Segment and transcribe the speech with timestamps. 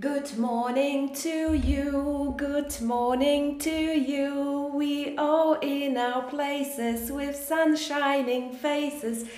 [0.00, 4.70] Good morning to you, good morning to you.
[4.72, 9.28] We all in our places with sun shining faces.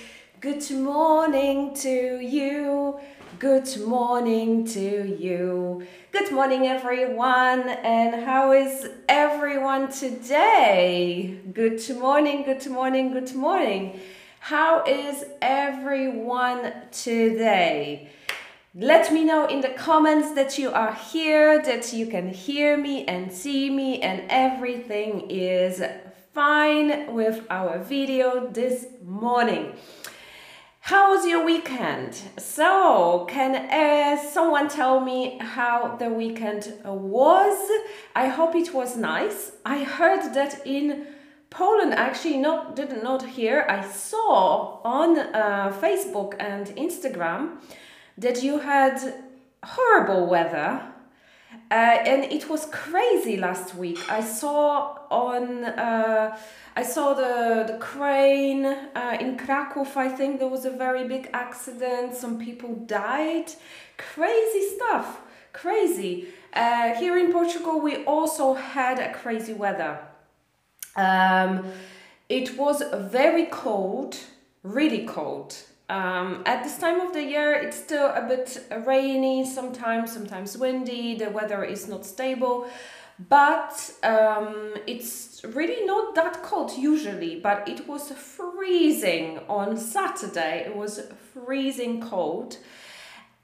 [0.40, 3.00] Good morning to you,
[3.40, 5.84] good morning to you.
[6.12, 11.36] Good morning, everyone, and how is everyone today?
[11.52, 13.98] Good morning, good morning, good morning.
[14.38, 18.08] How is everyone today?
[18.76, 23.04] Let me know in the comments that you are here, that you can hear me
[23.04, 25.80] and see me, and everything is
[26.32, 29.74] fine with our video this morning.
[30.80, 32.20] How was your weekend?
[32.36, 37.70] So, can uh, someone tell me how the weekend was?
[38.16, 39.52] I hope it was nice.
[39.64, 41.06] I heard that in
[41.48, 43.64] Poland, actually, not did not hear.
[43.68, 47.60] I saw on uh, Facebook and Instagram
[48.18, 49.14] that you had
[49.62, 50.80] horrible weather.
[51.70, 53.98] Uh, and it was crazy last week.
[54.10, 56.36] I saw on uh,
[56.76, 59.86] I saw the the crane uh, in Krakow.
[59.96, 62.14] I think there was a very big accident.
[62.14, 63.52] Some people died.
[63.96, 65.20] Crazy stuff.
[65.52, 66.28] Crazy.
[66.52, 69.98] Uh, here in Portugal, we also had a crazy weather.
[70.96, 71.64] Um,
[72.28, 74.16] it was very cold,
[74.62, 75.56] really cold.
[75.88, 81.14] Um, at this time of the year, it's still a bit rainy sometimes, sometimes windy,
[81.16, 82.66] the weather is not stable,
[83.28, 87.38] but um, it's really not that cold usually.
[87.38, 91.00] But it was freezing on Saturday, it was
[91.34, 92.56] freezing cold.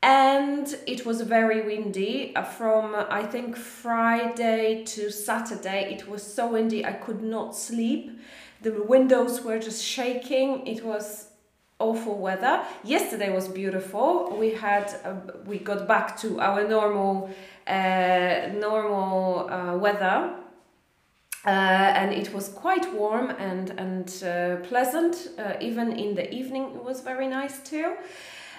[0.03, 5.93] And it was very windy uh, from I think Friday to Saturday.
[5.93, 8.19] It was so windy I could not sleep.
[8.63, 10.67] The windows were just shaking.
[10.67, 11.30] It was
[11.81, 12.63] awful weather.
[12.85, 14.37] Yesterday was beautiful.
[14.39, 15.15] We had uh,
[15.47, 17.31] we got back to our normal
[17.67, 20.35] uh, normal uh, weather.
[21.47, 25.29] Uh, and it was quite warm and and uh, pleasant.
[25.39, 27.97] Uh, even in the evening, it was very nice too.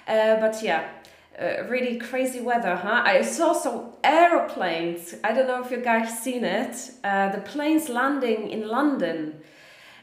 [0.08, 0.90] but yeah,
[1.70, 3.04] really crazy weather, huh?
[3.06, 5.16] I saw some aeroplanes.
[5.24, 6.92] I don't know if you guys seen it.
[7.04, 9.42] the planes landing in London.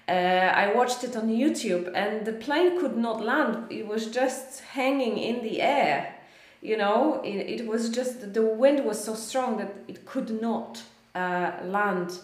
[0.09, 3.71] Uh, I watched it on YouTube and the plane could not land.
[3.71, 6.15] It was just hanging in the air.
[6.63, 10.83] You know, it, it was just the wind was so strong that it could not
[11.15, 12.19] uh, land.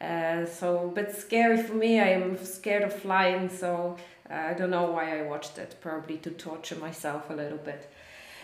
[0.00, 2.00] Uh, so, but scary for me.
[2.00, 3.98] I am scared of flying, so
[4.30, 5.76] uh, I don't know why I watched it.
[5.82, 7.90] Probably to torture myself a little bit.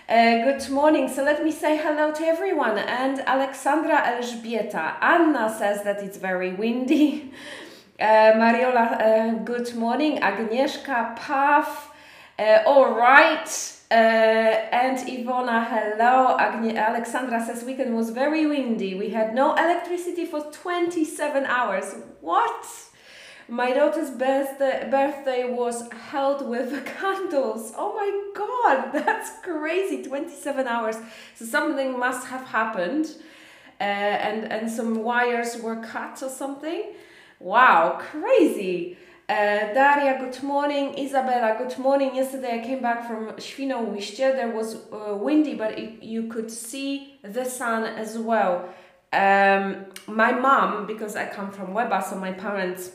[0.08, 1.08] Uh, good morning.
[1.08, 2.78] So let me say hello to everyone.
[2.78, 4.96] And Alexandra Elżbieta.
[5.00, 7.32] Anna says that it's very windy.
[7.98, 10.20] Uh, Mariola, uh, good morning.
[10.20, 11.90] Agnieszka, Pav,
[12.38, 13.48] uh, all right.
[13.90, 16.36] Uh, and Ivona, hello.
[16.38, 18.98] Agne Alexandra says weekend was very windy.
[18.98, 21.94] We had no electricity for 27 hours.
[22.20, 22.66] What?
[23.48, 27.72] My daughter's birthday, birthday was held with candles.
[27.78, 30.02] Oh my god, that's crazy.
[30.02, 30.96] 27 hours.
[31.34, 33.06] So something must have happened.
[33.80, 36.92] Uh, and, and some wires were cut or something.
[37.38, 38.96] Wow, crazy.
[39.28, 40.98] Uh, Daria, good morning.
[40.98, 42.14] Isabella, good morning.
[42.16, 44.34] Yesterday I came back from Świnoujście.
[44.34, 48.70] There was uh, windy, but it, you could see the sun as well.
[49.12, 52.92] Um, my mom, because I come from Łeba, so my parents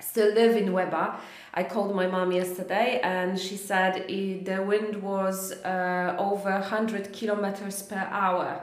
[0.00, 1.16] still live in Łeba.
[1.54, 7.12] I called my mom yesterday and she said it, the wind was uh, over 100
[7.14, 8.62] kilometers per hour.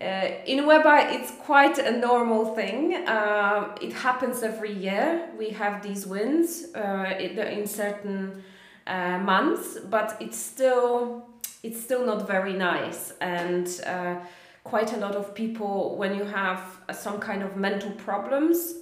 [0.00, 2.94] Uh, in Łeba, it's quite a normal thing.
[2.94, 5.28] Uh, it happens every year.
[5.36, 8.44] We have these winds uh, in certain
[8.86, 11.26] uh, months, but it's still
[11.64, 13.12] it's still not very nice.
[13.20, 14.20] And uh,
[14.62, 16.60] quite a lot of people, when you have
[16.92, 18.74] some kind of mental problems,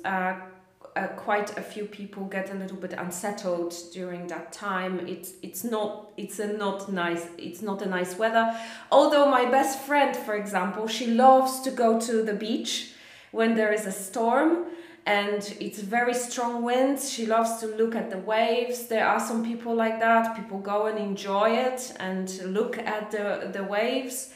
[0.96, 5.06] uh, quite a few people get a little bit unsettled during that time.
[5.06, 8.58] It's it's not it's a not nice it's not a nice weather.
[8.90, 12.92] Although my best friend, for example, she loves to go to the beach
[13.30, 14.66] when there is a storm
[15.04, 17.10] and it's very strong winds.
[17.10, 18.86] She loves to look at the waves.
[18.88, 20.34] There are some people like that.
[20.34, 24.30] People go and enjoy it and look at the the waves.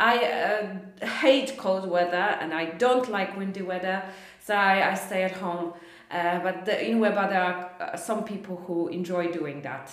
[0.00, 4.02] I uh, hate cold weather and I don't like windy weather,
[4.40, 5.72] so I, I stay at home.
[6.10, 9.90] Uh, but the, in Łeba, there are uh, some people who enjoy doing that.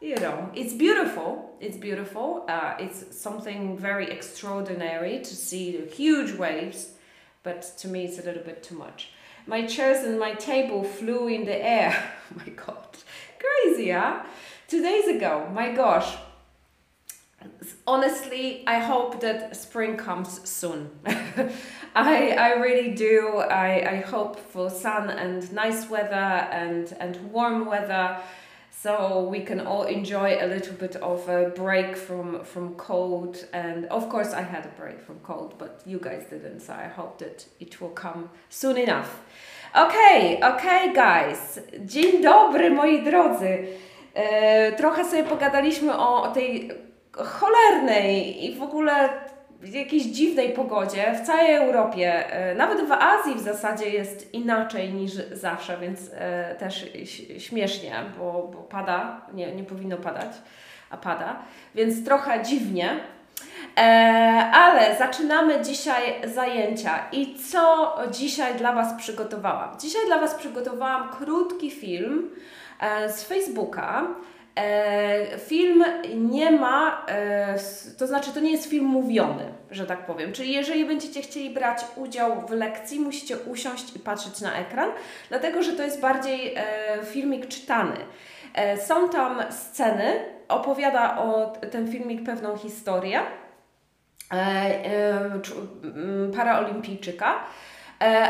[0.00, 1.56] You know, it's beautiful.
[1.58, 2.44] It's beautiful.
[2.48, 6.92] Uh, it's something very extraordinary to see the huge waves,
[7.42, 9.10] but to me, it's a little bit too much.
[9.46, 12.12] My chairs and my table flew in the air.
[12.30, 12.88] oh my god,
[13.38, 14.22] crazy, huh?
[14.68, 16.14] Two days ago, my gosh,
[17.86, 20.90] honestly, I hope that spring comes soon.
[21.96, 23.38] I, I really do.
[23.38, 28.18] I, I hope for sun and nice weather and, and warm weather
[28.70, 33.46] so we can all enjoy a little bit of a break from, from cold.
[33.54, 36.86] And of course, I had a break from cold, but you guys didn't, so I
[36.86, 39.22] hope that it will come soon enough.
[39.74, 41.60] Okay, okay, guys.
[41.78, 43.66] Dzień dobry, moi drodzy.
[44.14, 46.70] E, trochę sobie pogadaliśmy o, o tej
[47.12, 49.08] cholernej i w ogóle
[49.62, 52.32] jakiejś dziwnej pogodzie w całej Europie.
[52.32, 56.90] E, nawet w Azji w zasadzie jest inaczej niż zawsze, więc e, też
[57.38, 60.30] śmiesznie, bo, bo pada, nie, nie powinno padać,
[60.90, 61.36] a pada,
[61.74, 63.00] więc trochę dziwnie.
[63.76, 63.80] E,
[64.54, 67.08] ale zaczynamy dzisiaj zajęcia.
[67.12, 69.80] I co dzisiaj dla Was przygotowałam?
[69.80, 72.30] Dzisiaj dla Was przygotowałam krótki film
[73.08, 74.06] z Facebooka
[75.38, 77.58] film nie ma, e,
[77.98, 80.32] to znaczy to nie jest film mówiony, że tak powiem.
[80.32, 84.90] Czyli jeżeli będziecie chcieli brać udział w lekcji, musicie usiąść i patrzeć na ekran,
[85.28, 86.64] dlatego że to jest bardziej e,
[87.04, 87.96] filmik czytany.
[88.86, 90.04] Są tam sceny,
[90.48, 93.20] opowiada o ten filmik pewną historię
[96.36, 97.34] paraolimpijczyka.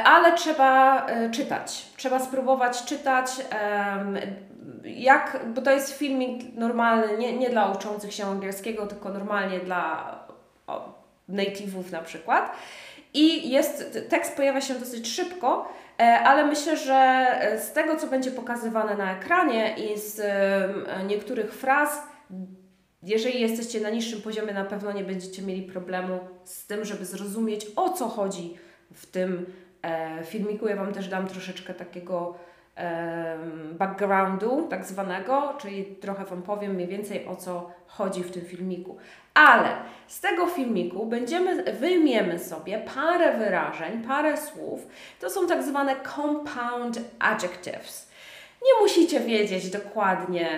[0.05, 3.31] Ale trzeba czytać, trzeba spróbować czytać,
[4.85, 10.19] jak, bo to jest filmik normalny, nie, nie dla uczących się angielskiego, tylko normalnie dla
[11.29, 12.53] native'ów na przykład.
[13.15, 15.69] I jest, tekst pojawia się dosyć szybko,
[15.99, 20.21] e, ale myślę, że z tego, co będzie pokazywane na ekranie i z
[21.07, 22.03] niektórych fraz,
[23.03, 27.67] jeżeli jesteście na niższym poziomie, na pewno nie będziecie mieli problemu z tym, żeby zrozumieć,
[27.77, 28.55] o co chodzi
[28.93, 29.47] w tym
[29.83, 30.69] e, filmiku.
[30.69, 32.35] Ja Wam też dam troszeczkę takiego
[33.73, 38.97] backgroundu tak zwanego, czyli trochę Wam powiem mniej więcej o co chodzi w tym filmiku.
[39.35, 39.69] Ale
[40.07, 44.87] z tego filmiku będziemy, wyjmiemy sobie parę wyrażeń, parę słów.
[45.21, 48.11] To są tak zwane compound adjectives.
[48.63, 50.49] Nie musicie wiedzieć dokładnie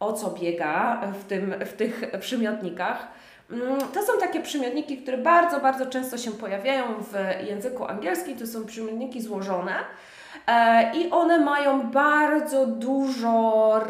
[0.00, 3.08] o co biega w, tym, w tych przymiotnikach.
[3.50, 7.14] Mm, to są takie przymiotniki, które bardzo, bardzo często się pojawiają w
[7.48, 8.38] języku angielskim.
[8.38, 9.74] To są przymiotniki złożone.
[10.46, 13.80] E, I one mają bardzo dużo,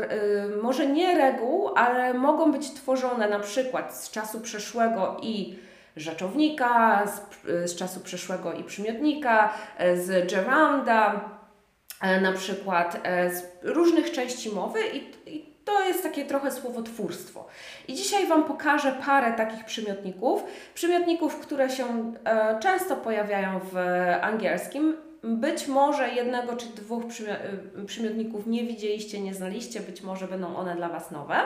[0.56, 5.58] y, może nie reguł, ale mogą być tworzone na przykład z czasu przeszłego i
[5.96, 11.30] rzeczownika, z, y, z czasu przeszłego i przymiotnika, e, z gerunda,
[12.00, 13.00] e, na przykład
[13.32, 17.46] z różnych części mowy i, i to jest takie trochę słowotwórstwo.
[17.88, 20.44] I dzisiaj Wam pokażę parę takich przymiotników.
[20.74, 23.76] Przymiotników, które się e, często pojawiają w
[24.22, 24.96] angielskim.
[25.24, 27.04] Być może jednego czy dwóch
[27.80, 31.36] y, przymiotników nie widzieliście, nie znaliście, być może będą one dla Was nowe.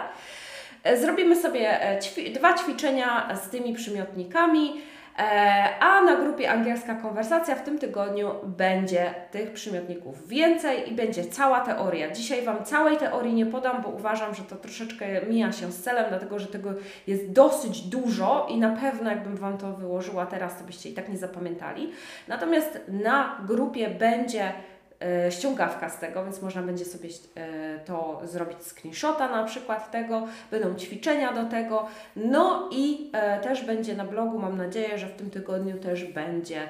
[0.85, 4.81] E, zrobimy sobie e, ćwi dwa ćwiczenia z tymi przymiotnikami.
[5.19, 11.25] E, a na grupie Angielska Konwersacja w tym tygodniu będzie tych przymiotników więcej i będzie
[11.25, 12.11] cała teoria.
[12.11, 16.05] Dzisiaj Wam całej teorii nie podam, bo uważam, że to troszeczkę mija się z celem,
[16.09, 16.71] dlatego że tego
[17.07, 21.09] jest dosyć dużo i na pewno jakbym Wam to wyłożyła teraz, to byście i tak
[21.09, 21.93] nie zapamiętali.
[22.29, 24.53] Natomiast na grupie będzie
[25.31, 30.75] ściągawka z tego, więc można będzie sobie e, to zrobić screenshota na przykład tego, będą
[30.75, 31.87] ćwiczenia do tego,
[32.17, 36.69] no i e, też będzie na blogu, mam nadzieję, że w tym tygodniu też będzie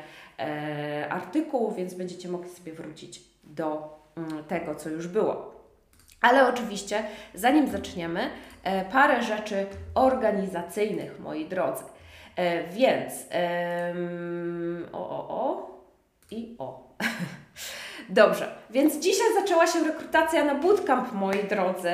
[1.11, 5.55] artykuł, więc będziecie mogli sobie wrócić do mm, tego, co już było.
[6.21, 7.03] Ale oczywiście,
[7.35, 8.21] zanim zaczniemy,
[8.93, 11.85] parę rzeczy organizacyjnych, moi drodzy.
[12.73, 13.13] Więc
[14.93, 15.71] o, o, o
[16.31, 16.89] i o.
[18.09, 21.93] Dobrze, więc dzisiaj zaczęła się rekrutacja na bootcamp, moi drodzy.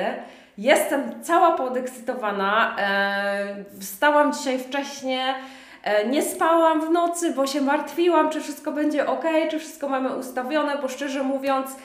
[0.57, 2.75] Jestem cała podekscytowana.
[2.79, 5.35] E, wstałam dzisiaj wcześnie.
[5.83, 10.15] E, nie spałam w nocy, bo się martwiłam, czy wszystko będzie ok, czy wszystko mamy
[10.15, 11.75] ustawione, bo szczerze mówiąc,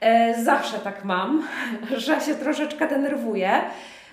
[0.00, 1.48] e, zawsze tak mam,
[1.96, 3.62] że się troszeczkę denerwuję.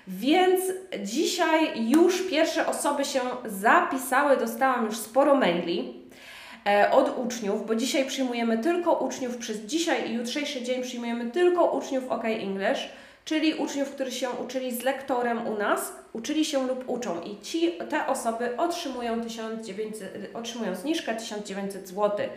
[0.08, 0.62] Więc
[1.00, 6.03] dzisiaj już pierwsze osoby się zapisały, dostałam już sporo maili.
[6.66, 11.72] E, od uczniów, bo dzisiaj przyjmujemy tylko uczniów, przez dzisiaj i jutrzejszy dzień przyjmujemy tylko
[11.72, 12.90] uczniów OK English,
[13.26, 17.72] czyli uczniów, którzy się uczyli z lektorem u nas, uczyli się lub uczą i ci,
[17.90, 22.28] te osoby otrzymują, 1900, otrzymują zniżkę 1900 zł.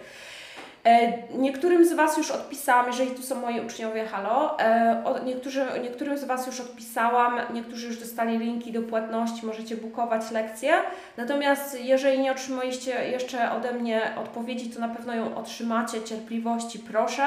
[0.87, 6.19] E, niektórym z Was już odpisałam, jeżeli tu są moi uczniowie, halo, e, niektórzy, niektórym
[6.19, 10.73] z Was już odpisałam, niektórzy już dostali linki do płatności, możecie bukować lekcje.
[11.17, 16.03] Natomiast jeżeli nie otrzymaliście jeszcze ode mnie odpowiedzi, to na pewno ją otrzymacie.
[16.03, 17.25] Cierpliwości proszę,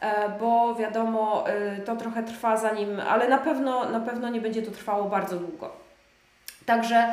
[0.00, 1.44] e, bo wiadomo,
[1.84, 5.87] to trochę trwa zanim, ale na pewno, na pewno nie będzie to trwało bardzo długo.
[6.68, 7.08] Także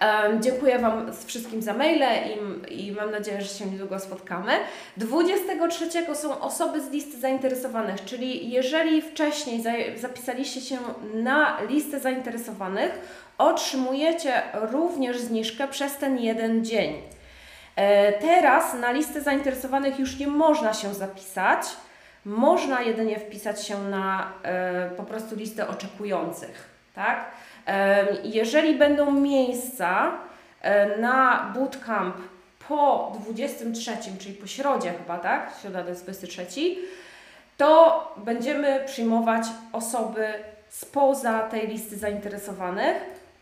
[0.00, 2.04] um, dziękuję Wam wszystkim za maile
[2.68, 4.52] i, i mam nadzieję, że się niedługo spotkamy.
[4.96, 10.78] 23 są osoby z listy zainteresowanych, czyli jeżeli wcześniej za, zapisaliście się
[11.14, 12.90] na listę zainteresowanych,
[13.38, 17.02] otrzymujecie również zniżkę przez ten jeden dzień.
[17.76, 21.62] E, teraz na listę zainteresowanych już nie można się zapisać,
[22.24, 27.30] można jedynie wpisać się na e, po prostu listę oczekujących, tak?
[28.24, 30.12] Jeżeli będą miejsca
[30.60, 32.16] e, na bootcamp
[32.68, 35.52] po 23, czyli po środzie chyba, tak?
[35.62, 36.46] Środa to jest 23,
[37.56, 40.26] to będziemy przyjmować osoby
[40.68, 42.96] spoza tej listy zainteresowanych,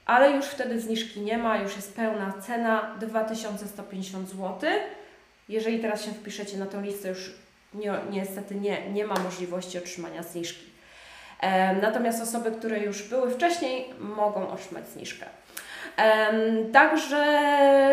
[0.06, 4.70] ale już wtedy zniżki nie ma, już jest pełna cena 2150 zł.
[5.48, 7.34] Jeżeli teraz się wpiszecie na tę listę, już
[7.74, 10.67] nie, niestety nie, nie ma możliwości otrzymania zniżki.
[11.82, 15.26] Natomiast osoby, które już były wcześniej, mogą otrzymać zniżkę.
[16.72, 17.24] Także,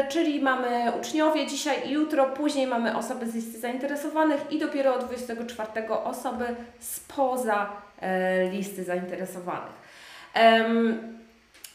[0.09, 5.05] czyli mamy uczniowie dzisiaj i jutro, później mamy osoby z listy zainteresowanych i dopiero od
[5.05, 6.45] 24 osoby
[6.79, 7.69] spoza
[8.01, 9.85] e, listy zainteresowanych.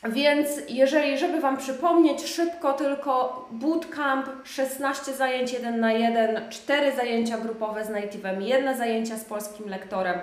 [0.08, 7.38] Więc jeżeli, żeby Wam przypomnieć, szybko tylko bootcamp, 16 zajęć 1 na 1, 4 zajęcia
[7.38, 10.20] grupowe z native'em, jedne zajęcia z polskim lektorem,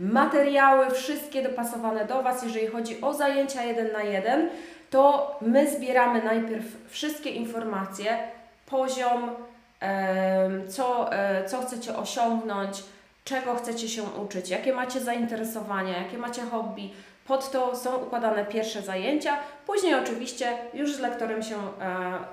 [0.00, 2.42] materiały wszystkie dopasowane do Was.
[2.42, 4.50] Jeżeli chodzi o zajęcia 1 na 1,
[4.90, 8.18] to my zbieramy najpierw wszystkie informacje,
[8.66, 9.30] poziom,
[10.68, 12.82] co, e, co chcecie osiągnąć,
[13.24, 16.90] czego chcecie się uczyć, jakie macie zainteresowania, jakie macie hobby.
[17.26, 19.36] Pod to są układane pierwsze zajęcia.
[19.66, 21.60] Później oczywiście już z lektorem się e,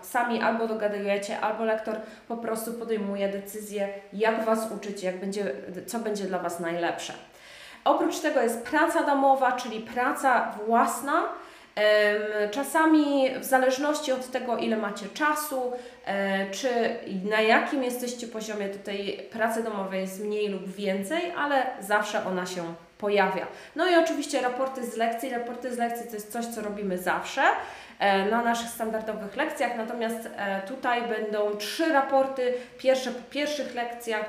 [0.01, 1.95] sami albo dogadujecie, albo lektor
[2.27, 5.51] po prostu podejmuje decyzję, jak Was uczyć, jak będzie,
[5.87, 7.13] co będzie dla Was najlepsze.
[7.87, 11.23] Oprócz tego jest praca domowa, czyli praca własna.
[12.51, 15.71] Czasami w zależności od tego, ile macie czasu,
[16.05, 16.69] e, czy
[17.29, 22.45] na jakim jesteście poziomie, to tej pracy domowej jest mniej lub więcej, ale zawsze ona
[22.45, 23.47] się pojawia.
[23.75, 25.29] No i oczywiście raporty z lekcji.
[25.29, 27.41] Raporty z lekcji to jest coś, co robimy zawsze.
[27.99, 34.25] E, na naszych standardowych lekcjach, natomiast e, tutaj będą trzy raporty, pierwsze po pierwszych lekcjach,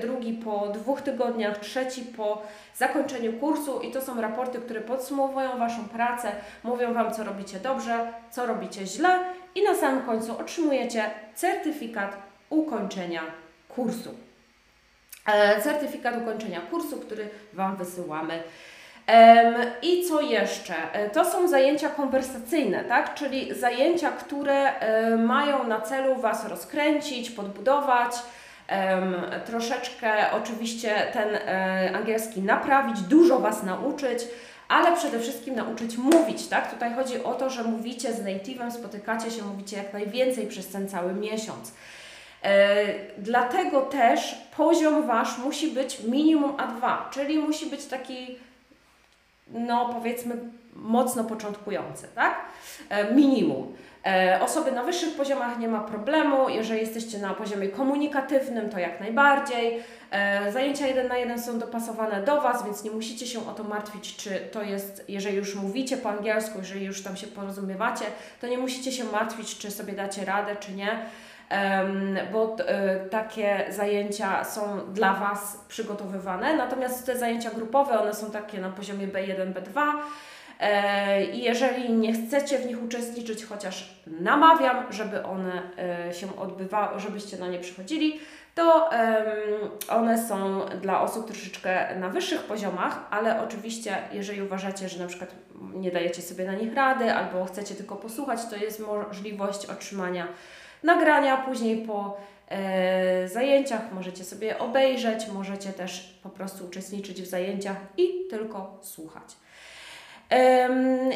[0.00, 2.42] drugi po dwóch tygodniach, trzeci po
[2.76, 6.32] zakończeniu kursu i to są raporty, które podsumowują Waszą pracę,
[6.64, 9.18] mówią Wam, co robicie dobrze, co robicie źle
[9.54, 12.16] i na samym końcu otrzymujecie certyfikat
[12.50, 13.22] ukończenia
[13.68, 14.27] kursu.
[15.28, 18.42] E, certyfikat ukończenia kursu, który Wam wysyłamy
[19.82, 20.74] i co jeszcze?
[20.92, 23.14] E, to są zajęcia konwersacyjne, tak?
[23.14, 28.12] czyli zajęcia, które e, mają na celu Was rozkręcić, podbudować,
[29.46, 31.28] troszeczkę oczywiście ten
[31.96, 34.18] angielski naprawić, dużo Was nauczyć,
[34.68, 36.70] ale przede wszystkim nauczyć mówić, tak?
[36.70, 40.88] Tutaj chodzi o to, że mówicie z native'em, spotykacie się, mówicie jak najwięcej przez ten
[40.88, 41.72] cały miesiąc.
[43.18, 48.38] Dlatego też poziom Wasz musi być minimum A2, czyli musi być taki
[49.50, 50.36] no powiedzmy
[50.74, 52.34] mocno początkujące, tak?
[52.88, 53.76] E, minimum.
[54.06, 59.00] E, osoby na wyższych poziomach nie ma problemu, jeżeli jesteście na poziomie komunikatywnym, to jak
[59.00, 59.82] najbardziej.
[60.10, 63.64] E, zajęcia jeden na jeden są dopasowane do Was, więc nie musicie się o to
[63.64, 68.04] martwić, czy to jest, jeżeli już mówicie po angielsku, jeżeli już tam się porozumiewacie,
[68.40, 70.98] to nie musicie się martwić, czy sobie dacie radę, czy nie
[72.32, 76.56] bo e, takie zajęcia są dla Was przygotowywane.
[76.56, 79.92] Natomiast te zajęcia grupowe, one są takie na poziomie B1, B2.
[80.60, 85.62] E, I jeżeli nie chcecie w nich uczestniczyć, chociaż namawiam, żeby one
[86.08, 88.20] e, się odbywały, żebyście na nie przychodzili,
[88.54, 88.90] to
[89.88, 95.30] one są dla osób troszeczkę na wyższych poziomach, ale oczywiście, jeżeli uważacie, że na przykład
[95.74, 100.28] nie dajecie sobie na nich rady albo chcecie tylko posłuchać, to jest możliwość otrzymania
[100.82, 102.16] nagrania, później po
[102.48, 109.36] e, zajęciach możecie sobie obejrzeć, możecie też po prostu uczestniczyć w zajęciach i tylko słuchać.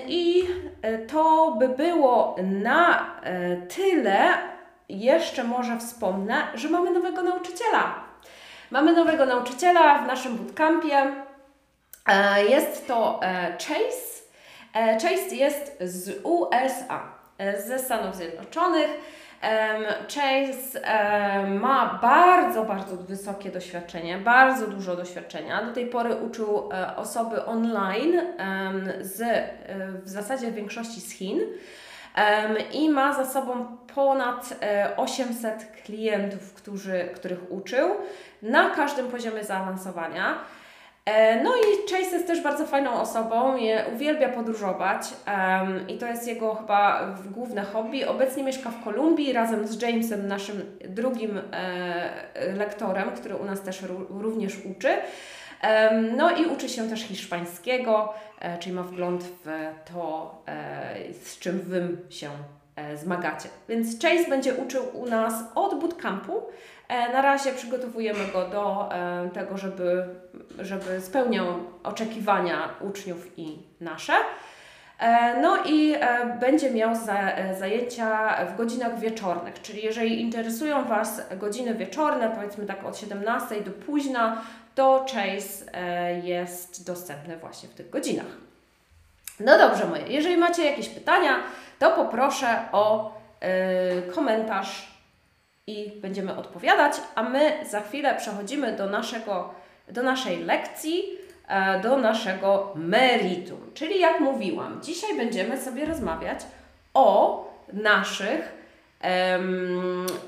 [0.07, 0.45] I
[0.83, 4.29] e, to by było na e, tyle.
[4.89, 7.95] Jeszcze może wspomnę, że mamy nowego nauczyciela.
[8.71, 11.13] Mamy nowego nauczyciela w naszym bootcampie.
[12.09, 13.21] E, jest to
[13.59, 14.23] Chase.
[14.75, 17.03] Chase jest z USA,
[17.67, 18.91] ze Stanów Zjednoczonych.
[20.09, 20.81] Chase
[21.47, 25.65] ma bardzo, bardzo wysokie doświadczenie, bardzo dużo doświadczenia.
[25.65, 28.21] Do tej pory uczył e, osoby online
[29.01, 29.49] z, e,
[30.03, 31.41] w zasadzie w większości z Chin
[32.73, 34.55] i ma za sobą ponad
[34.97, 37.89] 800 e, klientów, którzy, których uczył
[38.43, 40.39] na każdym poziomie zaawansowania.
[41.05, 43.57] E, no i Chase jest też bardzo fajną osobą,
[43.95, 48.07] uwielbia podróżować um, i to jest jego chyba główne hobby.
[48.07, 53.83] Obecnie mieszka w Kolumbii razem z Jamesem, naszym drugim e, lektorem, który u nas też
[54.11, 54.89] również uczy.
[55.63, 59.47] Um, no i uczy się też hiszpańskiego, e, czyli ma wgląd w
[59.93, 62.31] to, e, z czym Wy się
[62.77, 63.49] e, zmagacie.
[63.69, 66.43] Więc Chase będzie uczył u nas od bootcampu,
[67.13, 70.05] na razie przygotowujemy go do e, tego, żeby,
[70.59, 71.47] żeby spełniał
[71.83, 74.13] oczekiwania uczniów i nasze.
[74.99, 75.95] E, no i
[76.41, 76.95] będzie miał
[77.59, 83.71] zajęcia w godzinach wieczornych, czyli jeżeli interesują Was godziny wieczorne, powiedzmy tak od 17 do
[83.71, 84.43] późna,
[84.75, 85.65] to Chase
[86.23, 88.37] jest dostępny właśnie w tych godzinach.
[89.41, 91.37] No dobrze moje, jeżeli macie jakieś pytania,
[91.79, 93.15] to poproszę o
[94.15, 94.92] komentarz
[95.67, 99.55] i będziemy odpowiadać, a my za chwilę przechodzimy do, naszego,
[99.89, 101.05] do naszej lekcji,
[101.49, 103.71] e, do naszego meritum.
[103.75, 106.41] Czyli jak mówiłam, dzisiaj będziemy sobie rozmawiać
[106.95, 108.63] o naszych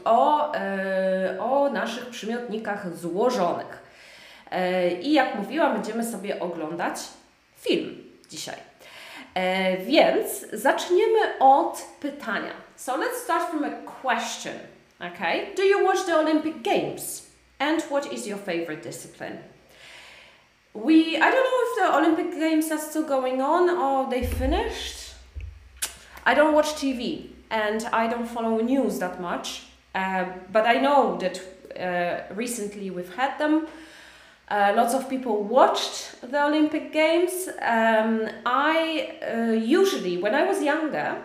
[0.04, 3.82] o, e, o naszych przymiotnikach złożonych.
[4.50, 6.96] E, I jak mówiłam, będziemy sobie oglądać
[7.56, 8.56] film dzisiaj.
[9.86, 12.52] Więc zaczniemy od pytania.
[12.76, 13.70] So let's start from a
[14.02, 14.54] question.
[15.00, 15.52] Okay.
[15.56, 17.28] Do you watch the Olympic Games?
[17.58, 19.38] And what is your favorite discipline?
[20.72, 25.14] We, I don't know if the Olympic Games are still going on or they finished.
[26.24, 29.64] I don't watch TV and I don't follow news that much.
[29.94, 31.40] Uh, but I know that
[31.78, 33.68] uh, recently we've had them.
[34.48, 37.48] Uh, lots of people watched the Olympic Games.
[37.62, 41.22] Um, I uh, usually, when I was younger,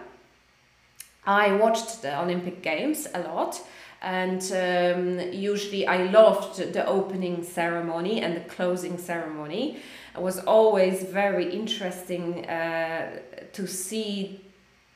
[1.30, 3.62] I watched the Olympic Games a lot
[4.02, 9.78] and um, usually I loved the opening ceremony and the closing ceremony.
[10.16, 13.20] It was always very interesting uh,
[13.54, 14.44] to see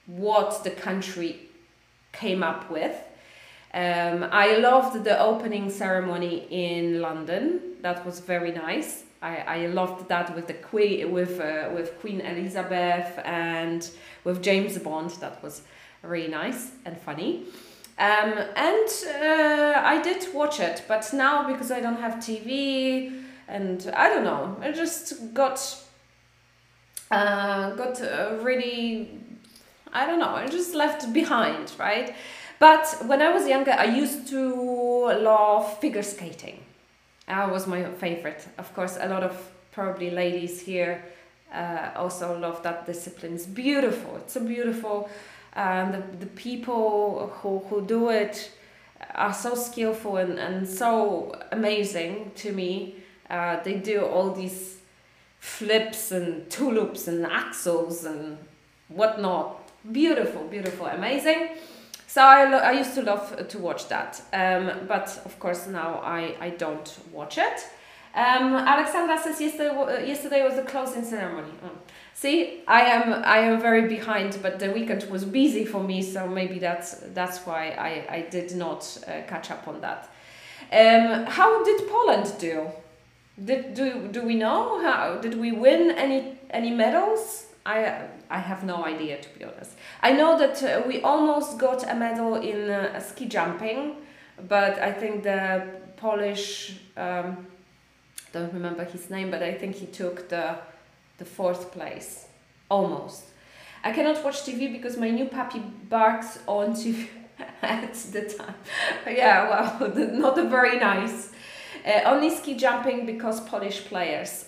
[0.07, 1.49] what the country
[2.13, 2.95] came up with.
[3.71, 7.77] Um, I loved the opening ceremony in London.
[7.81, 9.03] That was very nice.
[9.22, 13.87] I, I loved that with the queen with uh, with Queen Elizabeth and
[14.24, 15.11] with James Bond.
[15.22, 15.61] That was
[16.03, 17.46] really nice and funny.
[17.98, 23.92] Um, and uh, I did watch it, but now because I don't have TV and
[23.96, 25.77] I don't know, I just got
[27.11, 29.20] uh, got uh, really
[29.92, 32.16] I don't know, I just left behind, right?
[32.59, 34.55] But when I was younger, I used to
[35.20, 36.63] love figure skating.
[37.27, 38.48] That was my favorite.
[38.57, 39.37] Of course, a lot of
[39.72, 41.03] probably ladies here
[41.53, 43.35] uh, also love that discipline.
[43.35, 44.18] It's beautiful.
[44.18, 45.09] It's a beautiful
[45.53, 48.51] and the, the people who, who do it
[49.16, 52.96] are so skillful and, and so amazing to me.
[53.29, 54.79] Uh, they do all these
[55.39, 58.37] flips and tulips and axels and
[58.87, 59.59] whatnot.
[59.92, 61.50] Beautiful, beautiful, amazing.
[62.07, 64.22] So I, I used to love to watch that.
[64.33, 67.68] Um, but of course now I, I don't watch it.
[68.16, 71.51] Um, Alexandra says yesterday, yesterday was the closing ceremony.
[71.63, 71.72] Oh.
[72.15, 76.27] See, I am I am very behind, but the weekend was busy for me, so
[76.27, 80.09] maybe that's that's why I, I did not uh, catch up on that.
[80.71, 82.67] Um, how did Poland do?
[83.43, 87.47] Did do do we know how did we win any any medals?
[87.65, 89.71] I I have no idea to be honest.
[90.01, 93.95] I know that uh, we almost got a medal in uh, ski jumping,
[94.47, 95.65] but I think the
[95.97, 97.47] Polish um,
[98.31, 100.57] don't remember his name, but I think he took the
[101.17, 102.27] the fourth place.
[102.69, 103.23] Almost.
[103.83, 107.07] I cannot watch TV because my new puppy barks on TV
[107.61, 108.55] at the time.
[109.07, 111.31] yeah, well, not a very nice.
[111.85, 114.45] Uh, only ski jumping because Polish players.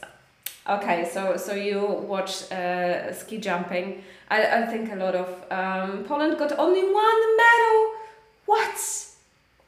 [0.68, 4.04] Okay, so so you watch uh, ski jumping.
[4.30, 7.94] I, I think a lot of um, Poland got only one medal.
[8.46, 9.08] What?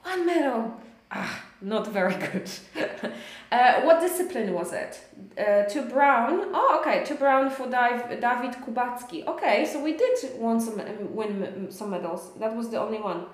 [0.04, 0.82] One medal.
[1.12, 2.50] Ah, not very good.
[3.52, 5.00] uh, what discipline was it?
[5.38, 6.50] Uh, to Brown.
[6.54, 7.04] Oh, okay.
[7.06, 9.26] To Brown for Dive, David Kubacki.
[9.26, 10.82] Okay, so we did won some,
[11.16, 12.38] win some medals.
[12.40, 13.26] That was the only one.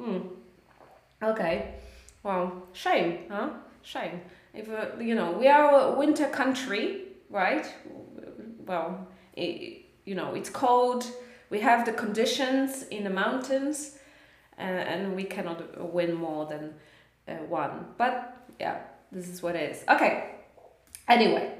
[0.00, 0.18] Hmm.
[1.22, 1.74] Okay.
[2.22, 2.62] Wow.
[2.72, 3.50] Shame, huh?
[3.82, 4.22] Shame.
[4.54, 7.66] If uh, you know, we are a winter country, right?
[8.66, 11.04] Well, it, you know, it's cold.
[11.50, 13.98] We have the conditions in the mountains, uh,
[14.58, 16.74] and we cannot win more than
[17.28, 17.86] uh, one.
[17.96, 18.78] But yeah,
[19.12, 19.84] this is what it is.
[19.88, 20.30] Okay.
[21.08, 21.52] Anyway,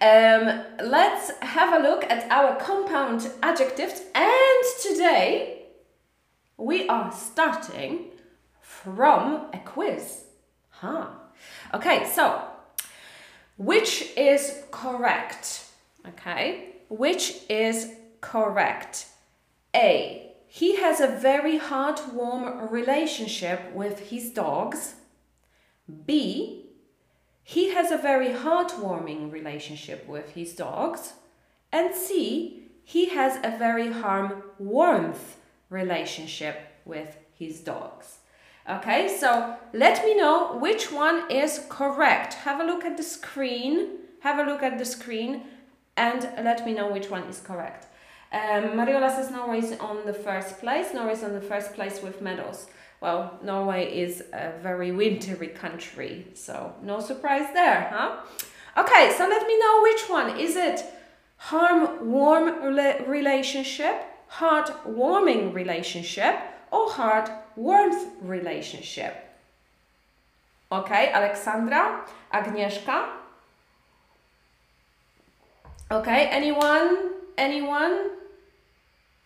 [0.00, 4.02] um, let's have a look at our compound adjectives.
[4.14, 5.62] And today
[6.56, 8.06] we are starting
[8.60, 10.24] from a quiz.
[10.70, 11.06] Huh.
[11.74, 12.42] Okay, so
[13.58, 15.64] Which is correct?
[16.06, 19.06] Okay, which is correct?
[19.74, 20.25] A.
[20.56, 24.94] He has a very heartwarm relationship with his dogs.
[26.06, 26.70] B.
[27.44, 31.12] He has a very heartwarming relationship with his dogs.
[31.70, 32.70] And C.
[32.82, 35.36] He has a very harm warmth
[35.68, 38.20] relationship with his dogs.
[38.66, 42.32] Okay, so let me know which one is correct.
[42.46, 43.98] Have a look at the screen.
[44.20, 45.42] Have a look at the screen
[45.98, 47.88] and let me know which one is correct.
[48.32, 50.92] Um, Mariola says Norway is on the first place.
[50.92, 52.66] Norway is on the first place with medals.
[53.00, 58.16] Well, Norway is a very wintry country, so no surprise there, huh?
[58.76, 60.38] Okay, so let me know which one.
[60.40, 60.84] Is it
[61.36, 62.62] harm-warm
[63.06, 66.36] relationship, heart-warming relationship,
[66.70, 69.14] or heart-warmth relationship?
[70.72, 73.08] Okay, Alexandra, Agnieszka.
[75.92, 77.12] Okay, anyone?
[77.38, 78.15] Anyone?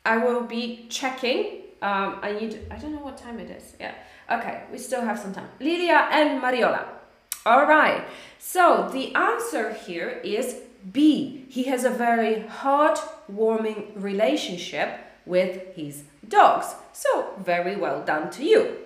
[0.05, 1.63] I will be checking.
[1.83, 3.75] Um, I need, I don't know what time it is.
[3.81, 3.95] Yeah.
[4.31, 5.49] Okay, we still have some time.
[5.59, 6.85] Lilia and Mariola.
[7.47, 8.05] All right.
[8.39, 10.57] So the answer here is
[10.93, 11.47] B.
[11.49, 16.75] He has a very heart-warming relationship with his dogs.
[16.93, 18.77] So very well done to you.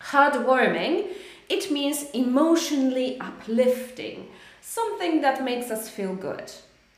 [0.00, 1.08] Heartwarming,
[1.48, 4.28] it means emotionally uplifting,
[4.60, 6.50] something that makes us feel good.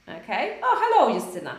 [0.08, 0.58] Okay?
[0.62, 1.58] Oh, hello, Justina.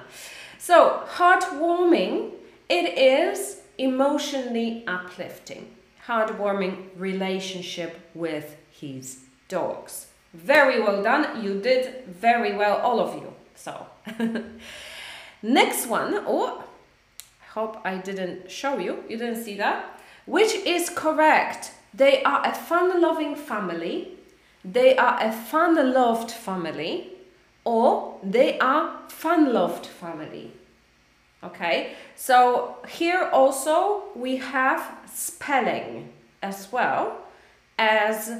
[0.65, 2.31] So, heartwarming,
[2.69, 5.75] it is emotionally uplifting.
[6.07, 10.07] Heartwarming relationship with his dogs.
[10.33, 11.43] Very well done.
[11.43, 13.33] You did very well, all of you.
[13.55, 13.87] So,
[15.41, 16.23] next one.
[16.25, 16.63] Oh,
[17.41, 19.03] I hope I didn't show you.
[19.09, 19.99] You didn't see that.
[20.25, 21.73] Which is correct.
[21.93, 24.17] They are a fun-loving family.
[24.63, 27.12] They are a fun-loved family
[27.65, 30.51] or they are fun-loved family.
[31.43, 36.09] Okay, so here also we have spelling
[36.41, 37.17] as well
[37.77, 38.31] as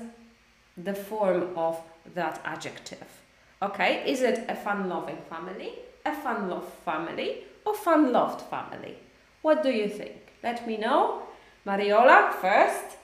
[0.77, 1.81] the form of
[2.13, 3.21] that adjective.
[3.61, 5.73] Okay, is it a fun-loving family,
[6.05, 8.97] a fun-loved family, or fun-loved family?
[9.41, 10.33] What do you think?
[10.41, 11.23] Let me know.
[11.65, 12.97] Mariola first.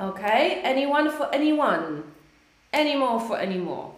[0.00, 2.04] Okay, anyone for anyone?
[2.72, 3.94] Anymore for anymore,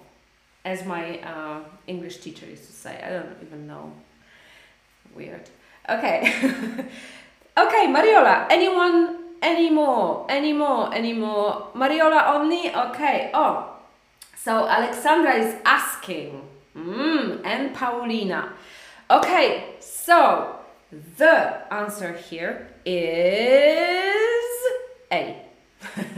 [0.65, 3.01] as my uh, English teacher used to say.
[3.03, 3.93] I don't even know.
[5.15, 5.49] Weird.
[5.89, 6.21] Okay.
[7.59, 11.69] okay, Mariola, anyone anymore, anymore, anymore?
[11.75, 12.75] Mariola only?
[12.75, 13.31] Okay.
[13.35, 13.77] Oh,
[14.37, 16.49] so Alexandra is asking.
[16.77, 18.55] Mm, and Paulina.
[19.11, 20.57] Okay, so
[21.19, 24.55] the answer here is
[25.13, 25.43] A.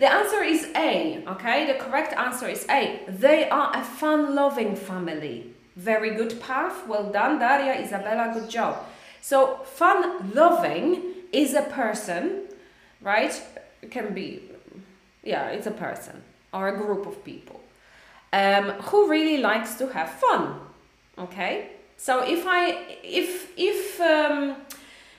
[0.00, 1.66] The answer is A, okay?
[1.70, 3.00] The correct answer is A.
[3.06, 5.52] They are a fun-loving family.
[5.76, 6.86] Very good path.
[6.88, 8.86] Well done, Daria, Isabella, good job.
[9.20, 12.48] So fun-loving is a person,
[13.02, 13.42] right?
[13.82, 14.40] It can be,
[15.22, 16.22] yeah, it's a person
[16.54, 17.60] or a group of people
[18.32, 20.60] um, who really likes to have fun,
[21.18, 21.72] okay?
[21.98, 24.56] So if I, if, if, um,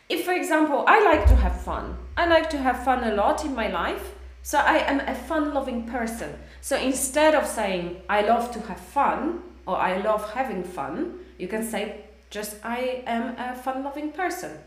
[0.10, 3.46] if for example, I like to have fun, I like to have fun a lot
[3.46, 6.38] in my life, so I am a fun-loving person.
[6.62, 11.48] So instead of saying I love to have fun or I love having fun, you
[11.48, 14.58] can say just I am a fun-loving person.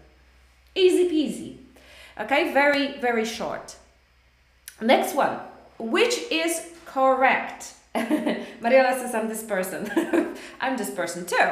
[0.75, 1.57] Easy peasy.
[2.21, 3.77] Okay, very, very short.
[4.81, 5.41] Next one.
[5.79, 7.75] Which is correct?
[7.95, 9.91] Mariela says I'm this person.
[10.61, 11.51] I'm this person too.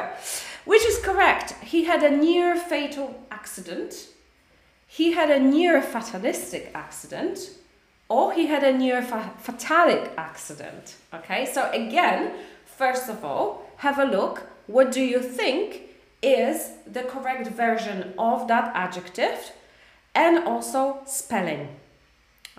[0.65, 1.51] Which is correct?
[1.63, 4.07] He had a near fatal accident.
[4.87, 7.49] He had a near fatalistic accident
[8.09, 10.95] or he had a near fatalic accident.
[11.13, 12.33] Okay, so again,
[12.65, 14.43] first of all, have a look.
[14.67, 15.81] What do you think
[16.21, 19.51] is the correct version of that adjective?
[20.15, 21.69] And also spelling.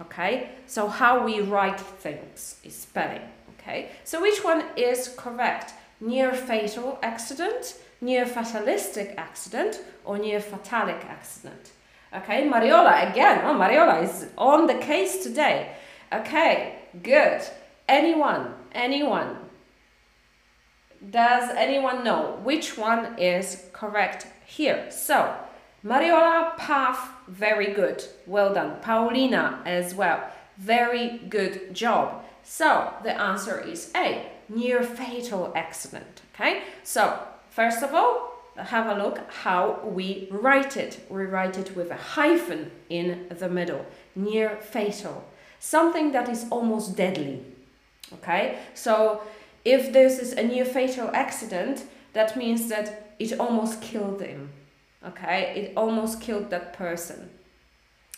[0.01, 3.23] Okay, so how we write things is spelling.
[3.61, 5.73] Okay, so which one is correct?
[6.01, 11.71] Near fatal accident, near fatalistic accident, or near fatalic accident?
[12.17, 13.41] Okay, Mariola again.
[13.45, 15.75] Oh, Mariola is on the case today.
[16.13, 17.43] Okay, good.
[17.89, 19.37] Anyone, anyone.
[21.11, 24.87] Does anyone know which one is correct here?
[24.93, 25.35] So,
[25.85, 28.05] Mariola, path, very good.
[28.27, 28.77] Well done.
[28.81, 30.23] Paulina as well.
[30.57, 32.25] Very good job.
[32.45, 36.23] So, the answer is A, near fatal accident.
[36.33, 37.19] Okay, so
[37.51, 41.05] first of all, have a look how we write it.
[41.09, 45.25] We write it with a hyphen in the middle, near fatal.
[45.65, 47.43] something that is almost deadly.
[48.13, 49.23] Okay, so
[49.65, 54.51] if this is a near fatal accident, that means that it almost killed him.
[55.07, 57.31] Okay, it almost killed that person.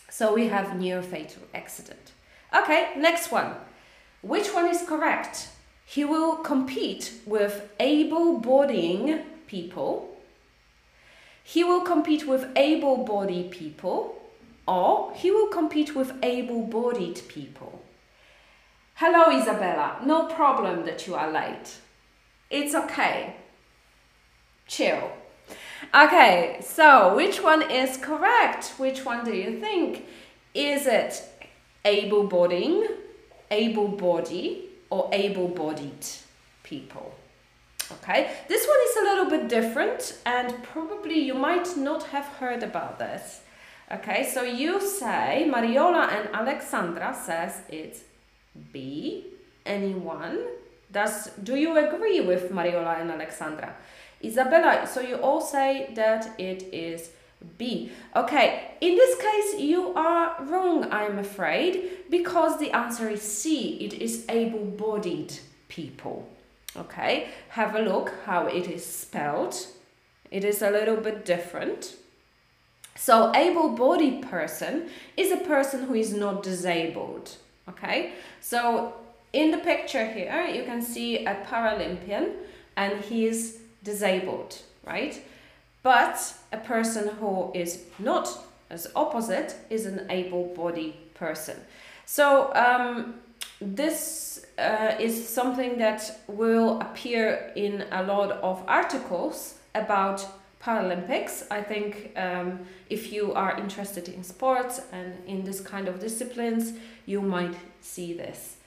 [0.09, 2.11] So we have near fatal accident.
[2.53, 3.55] Okay, next one.
[4.21, 5.49] Which one is correct?
[5.85, 10.16] He will compete with able bodying people.
[11.53, 14.21] He will compete with able bodied people,
[14.67, 17.81] or he will compete with able bodied people.
[18.95, 20.01] Hello, Isabella.
[20.05, 21.77] No problem that you are late.
[22.49, 23.37] It's okay.
[24.67, 25.09] Chill.
[25.95, 28.73] Okay, so which one is correct?
[28.77, 30.05] Which one do you think?
[30.53, 31.23] Is it
[31.85, 32.87] able bodying,
[33.49, 36.05] able body, or able bodied
[36.63, 37.15] people?
[37.89, 42.61] Okay, this one is a little bit different and probably you might not have heard
[42.63, 43.41] about this.
[43.89, 48.01] Okay, so you say, Mariola and Alexandra says it's
[48.73, 49.27] B.
[49.65, 50.39] Anyone?
[50.91, 53.75] Does, do you agree with Mariola and Alexandra?
[54.23, 57.11] Isabella, so you all say that it is
[57.57, 57.91] B.
[58.15, 63.77] Okay, in this case you are wrong, I'm afraid, because the answer is C.
[63.79, 65.33] It is able-bodied
[65.69, 66.27] people.
[66.77, 69.55] Okay, have a look how it is spelled.
[70.29, 71.95] It is a little bit different.
[72.95, 77.37] So able-bodied person is a person who is not disabled.
[77.69, 78.93] Okay, so
[79.33, 82.33] in the picture here you can see a Paralympian
[82.75, 85.21] and he is disabled, right?
[85.83, 88.29] But a person who is not
[88.69, 91.57] as opposite is an able-bodied person.
[92.05, 93.15] So um,
[93.59, 100.25] this uh, is something that will appear in a lot of articles about
[100.61, 101.45] Paralympics.
[101.49, 106.73] I think um, if you are interested in sports and in this kind of disciplines,
[107.05, 108.57] you might see this.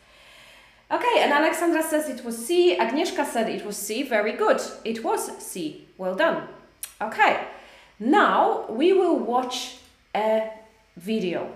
[0.91, 2.77] Okay, and Alexandra says it was C.
[2.77, 4.03] Agnieszka said it was C.
[4.03, 4.61] Very good.
[4.85, 5.87] It was C.
[5.99, 6.49] Well done.
[7.01, 7.47] Okay,
[8.01, 9.79] now we will watch
[10.15, 10.51] a
[10.97, 11.53] video.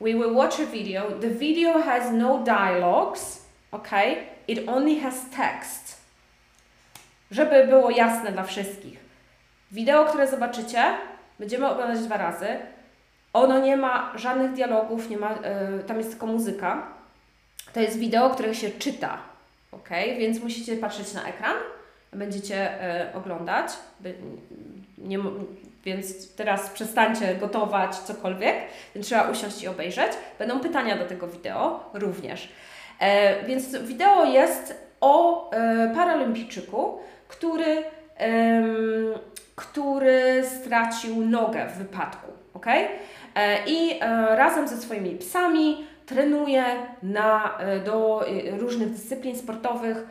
[0.00, 1.10] We will watch a video.
[1.20, 4.16] The video has no dialogues, okay?
[4.48, 6.00] It only has text.
[7.30, 8.98] Żeby było jasne dla wszystkich.
[9.72, 10.84] Wideo, które zobaczycie,
[11.38, 12.46] będziemy oglądać dwa razy.
[13.32, 16.86] Ono nie ma żadnych dialogów, nie ma, yy, tam jest tylko muzyka.
[17.72, 19.18] To jest wideo, które się czyta,
[19.72, 19.88] ok?
[20.18, 21.56] Więc musicie patrzeć na ekran,
[22.12, 22.78] będziecie
[23.12, 23.72] yy, oglądać.
[24.00, 24.14] By,
[24.98, 25.18] nie,
[25.84, 28.56] więc teraz przestańcie gotować cokolwiek,
[29.02, 30.12] trzeba usiąść i obejrzeć.
[30.38, 32.52] Będą pytania do tego wideo również.
[32.98, 37.82] E, więc wideo jest o e, paralimpijczyku, który
[39.56, 42.32] który stracił nogę w wypadku.
[42.54, 42.66] ok?
[42.66, 42.88] E,
[43.66, 46.64] I e, razem ze swoimi psami trenuje
[47.02, 48.26] na, e, do
[48.58, 50.06] różnych dyscyplin sportowych.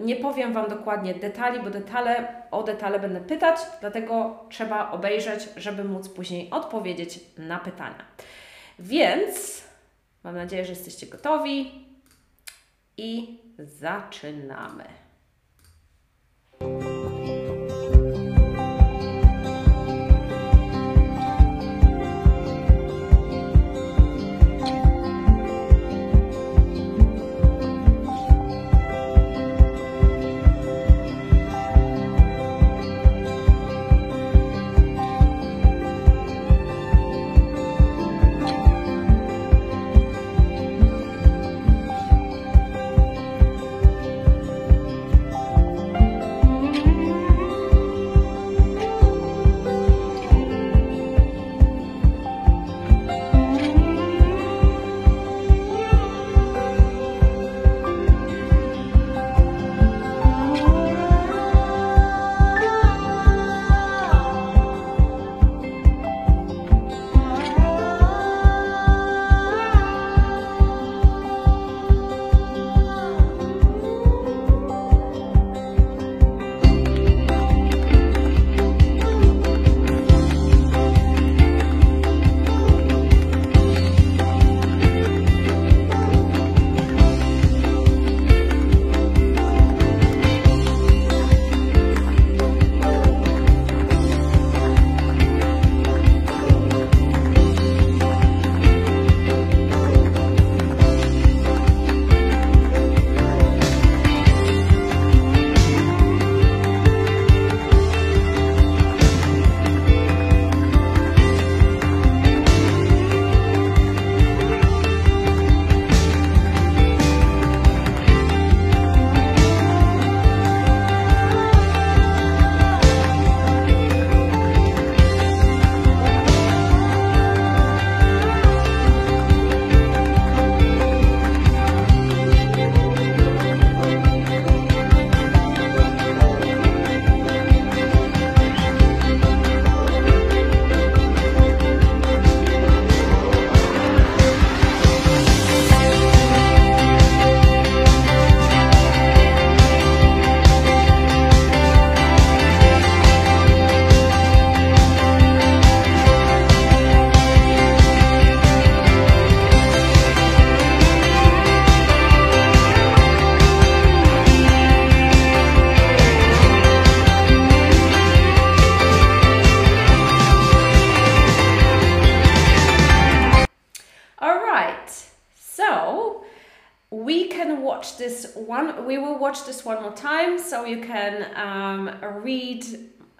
[0.00, 5.84] Nie powiem Wam dokładnie detali, bo detale, o detale będę pytać, dlatego trzeba obejrzeć, żeby
[5.84, 8.04] móc później odpowiedzieć na pytania.
[8.78, 9.64] Więc
[10.24, 11.86] mam nadzieję, że jesteście gotowi
[12.96, 14.84] i zaczynamy.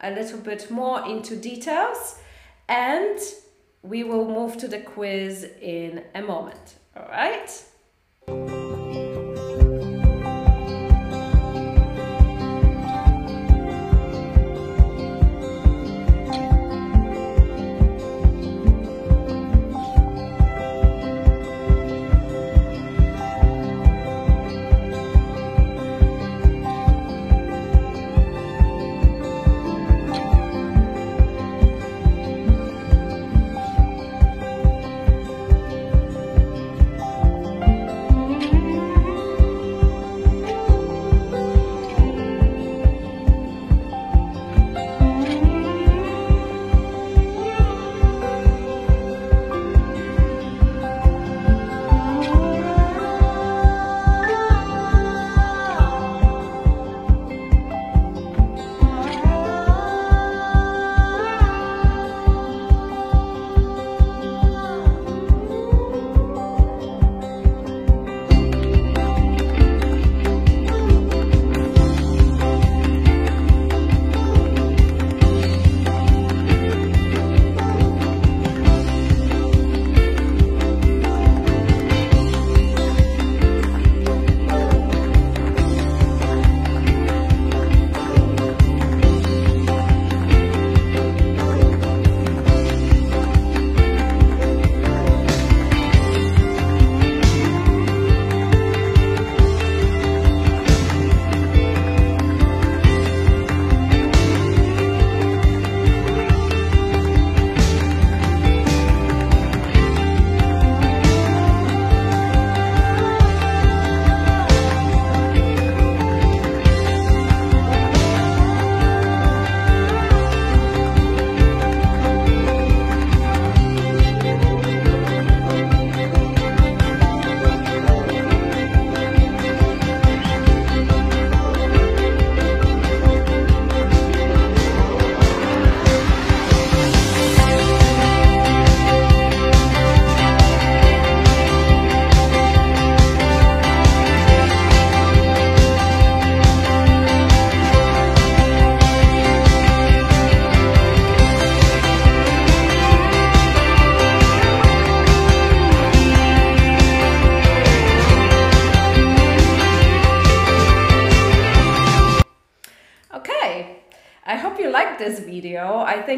[0.05, 2.19] A little bit more into details,
[2.69, 3.19] and
[3.83, 6.77] we will move to the quiz in a moment.
[6.97, 8.64] All right.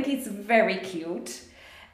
[0.03, 1.41] Think it's very cute.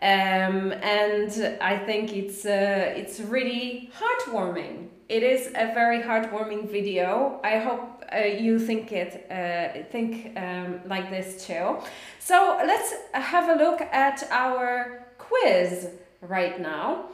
[0.01, 4.89] Um, and I think it's uh, it's really heartwarming.
[5.09, 7.41] It is a very heartwarming video.
[7.45, 11.79] I hope uh, you think it uh, think um, like this too.
[12.19, 15.89] So let's have a look at our quiz
[16.21, 17.05] right now.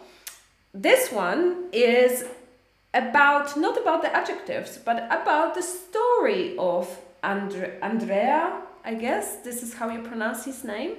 [0.73, 2.25] This one is
[2.95, 6.89] about not about the adjectives, but about the story of
[7.23, 10.97] Andre Andrea I guess this is how you pronounce his name.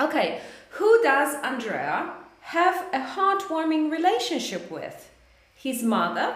[0.00, 0.40] Okay,
[0.70, 5.08] who does Andrea have a heartwarming relationship with?
[5.54, 6.34] His mother,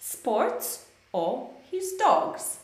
[0.00, 2.58] sports, or his dogs?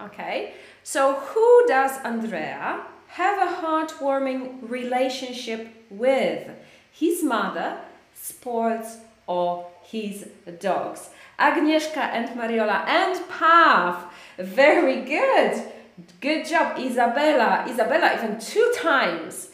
[0.00, 6.48] Okay, so who does Andrea have a heartwarming relationship with?
[6.90, 7.80] His mother,
[8.14, 8.96] sports,
[9.26, 10.26] or his
[10.58, 11.10] dogs?
[11.38, 14.06] Agnieszka and Mariola and Pav.
[14.38, 15.71] Very good.
[16.20, 17.66] Good job, Isabella.
[17.68, 19.50] Isabella, even two times.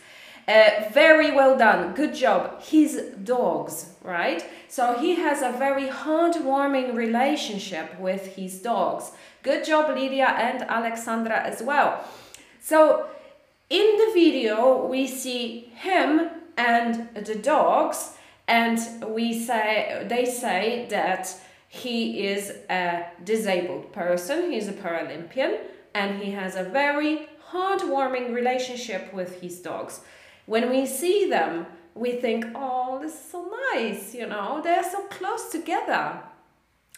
[0.46, 1.94] Uh, very well done.
[1.94, 2.62] Good job.
[2.62, 4.42] His dogs, right?
[4.68, 9.12] So he has a very heartwarming relationship with his dogs.
[9.42, 12.02] Good job, Lydia and Alexandra as well.
[12.60, 13.06] So
[13.68, 18.14] in the video, we see him and the dogs,
[18.46, 21.34] and we say they say that
[21.68, 24.50] he is a disabled person.
[24.50, 25.58] He's a Paralympian
[25.94, 30.00] and he has a very heartwarming relationship with his dogs.
[30.46, 35.02] When we see them, we think, oh, this is so nice, you know, they're so
[35.08, 36.22] close together.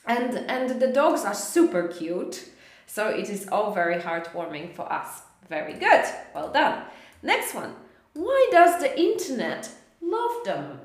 [0.07, 2.49] And, and the dogs are super cute,
[2.87, 5.23] so it is all very heartwarming for us.
[5.49, 6.85] Very good, well done.
[7.23, 7.75] Next one,
[8.15, 9.71] why does the internet
[10.01, 10.81] love them?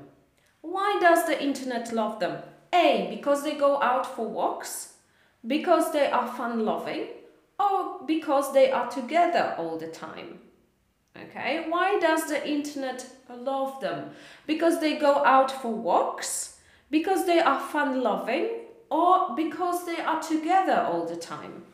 [0.60, 2.42] Why does the internet love them?
[2.72, 4.94] A, because they go out for walks,
[5.46, 7.06] because they are fun-loving,
[7.58, 10.40] or because they are together all the time.
[11.16, 14.10] Okay, why does the internet love them?
[14.46, 16.58] Because they go out for walks,
[16.90, 18.48] because they are fun loving,
[18.90, 21.64] or because they are together all the time?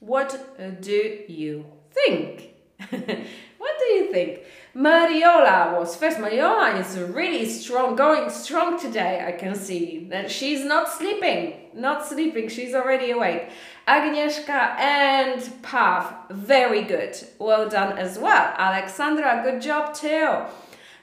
[0.00, 2.54] What uh, do you think?
[2.90, 4.40] what do you think?
[4.74, 6.18] Mariola was first.
[6.18, 9.24] Mariola is really strong, going strong today.
[9.26, 12.48] I can see that she's not sleeping, not sleeping.
[12.48, 13.50] She's already awake.
[13.86, 17.16] Agnieszka and Pav, very good.
[17.38, 18.54] Well done as well.
[18.56, 20.44] Alexandra, good job too.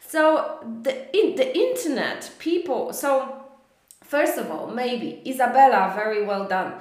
[0.07, 2.93] So the in the internet, people.
[2.93, 3.43] So
[4.03, 6.73] first of all, maybe Isabella, very well done.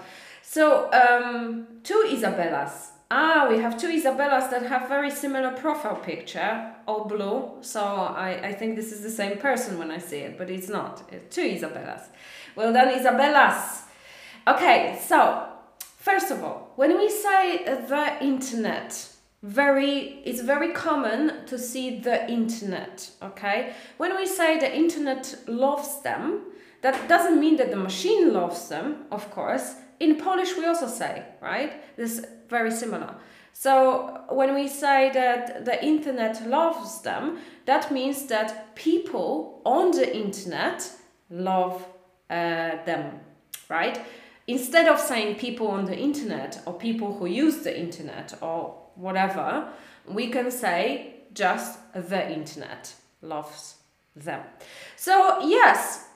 [0.43, 2.91] So um, two Isabellas.
[3.09, 7.51] Ah, we have two Isabellas that have very similar profile picture, all blue.
[7.61, 10.69] So I, I think this is the same person when I see it, but it's
[10.69, 11.03] not.
[11.13, 12.09] It's two Isabellas.
[12.57, 13.83] Well done, Isabellas.
[14.49, 15.56] Okay, so
[16.07, 19.09] first of all, when we say the internet,
[19.43, 23.75] very it's very common to see the internet okay?
[23.97, 26.43] When we say the internet loves them
[26.83, 29.75] that doesn't mean that the machine loves them of course.
[30.01, 31.73] In polish we also say right?
[31.97, 33.15] This is very similar.
[33.53, 40.09] So when we say that the internet loves them that means that people on the
[40.25, 40.91] internet
[41.31, 41.87] love
[42.31, 43.21] uh, them
[43.69, 43.99] right
[44.47, 49.69] instead of saying people on the internet or people who use the internet or whatever,
[50.07, 53.77] we can say just the internet loves
[54.15, 54.41] them.
[54.97, 56.07] So, yes,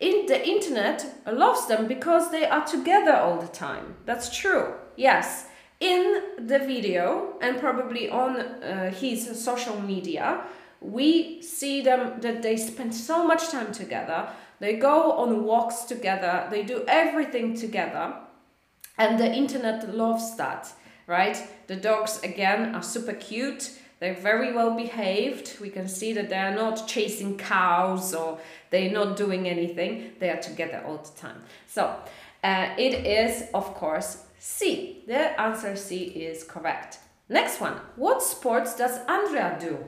[0.00, 3.96] in the internet loves them because they are together all the time.
[4.06, 4.74] That's true.
[4.96, 5.46] Yes.
[5.80, 10.44] In the video and probably on uh, his social media,
[10.80, 14.28] we see them that they spend so much time together.
[14.64, 18.14] They go on walks together, they do everything together,
[18.96, 20.72] and the internet loves that
[21.06, 21.36] right?
[21.66, 23.70] The dogs, again, are super cute.
[24.00, 25.58] They're very well behaved.
[25.60, 28.38] We can see that they're not chasing cows or
[28.70, 30.12] they're not doing anything.
[30.18, 31.42] They are together all the time.
[31.66, 31.96] So
[32.42, 35.04] uh, it is, of course, C.
[35.06, 36.98] The answer C is correct.
[37.28, 37.74] Next one.
[37.96, 39.78] What sports does Andrea do?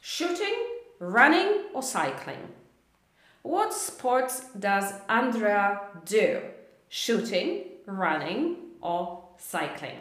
[0.00, 0.54] Shooting,
[0.98, 2.48] running, or cycling?
[3.44, 6.40] What sports does Andrea do?
[6.88, 9.98] Shooting, running, or cycling?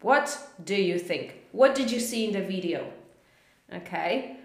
[0.00, 1.36] What do you think?
[1.52, 2.92] What did you see in the video?
[3.72, 4.36] Okay.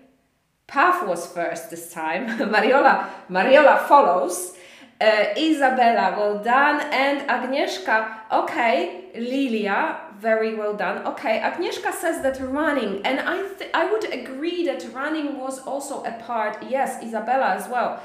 [0.67, 2.27] Pav was first this time.
[2.53, 4.53] Mariola, Mariola follows.
[5.01, 6.81] Uh, Isabella, well done.
[6.91, 9.05] And Agnieszka, okay.
[9.15, 11.05] Lilia, very well done.
[11.07, 13.43] Okay, Agnieszka says that running, and I,
[13.73, 16.63] I would agree that running was also a part.
[16.69, 18.01] Yes, Isabella as well.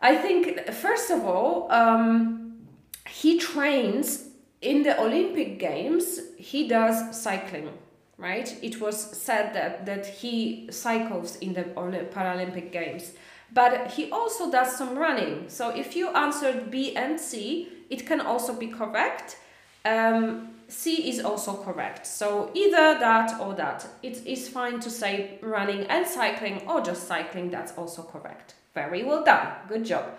[0.00, 2.66] I think, first of all, um,
[3.08, 4.28] he trains
[4.60, 7.70] in the Olympic Games, he does cycling,
[8.16, 8.56] right?
[8.62, 13.12] It was said that, that he cycles in the Paralympic Games,
[13.52, 15.48] but he also does some running.
[15.48, 19.38] So if you answered B and C, it can also be correct.
[19.84, 22.06] Um, C is also correct.
[22.06, 23.86] So either that or that.
[24.02, 28.54] It is fine to say running and cycling or just cycling, that's also correct.
[28.74, 29.48] Very well done.
[29.68, 30.18] Good job.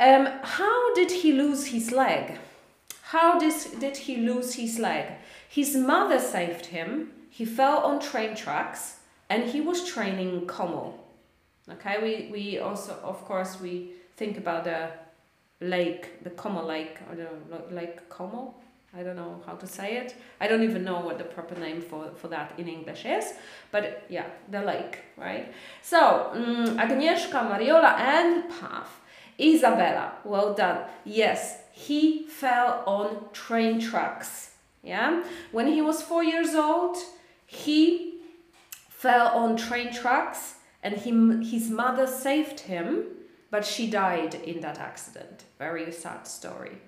[0.00, 2.38] Um, how did he lose his leg?
[3.02, 5.06] How did he lose his leg?
[5.48, 7.12] His mother saved him.
[7.30, 9.00] He fell on train tracks
[9.30, 10.98] and he was training Como.
[11.70, 14.90] Okay, we, we also, of course, we think about the
[15.60, 18.54] lake, the Como lake, or the Lake Como.
[18.94, 20.14] I don't know how to say it.
[20.40, 23.32] I don't even know what the proper name for, for that in English is.
[23.70, 25.52] But yeah, the lake, right?
[25.82, 28.88] So, um, Agnieszka, Mariola, and Pav.
[29.40, 30.84] Isabella, well done.
[31.04, 34.50] Yes, he fell on train tracks.
[34.82, 36.96] Yeah, when he was four years old,
[37.46, 38.20] he
[38.88, 41.10] fell on train tracks and he,
[41.48, 43.04] his mother saved him,
[43.50, 45.44] but she died in that accident.
[45.58, 46.78] Very sad story.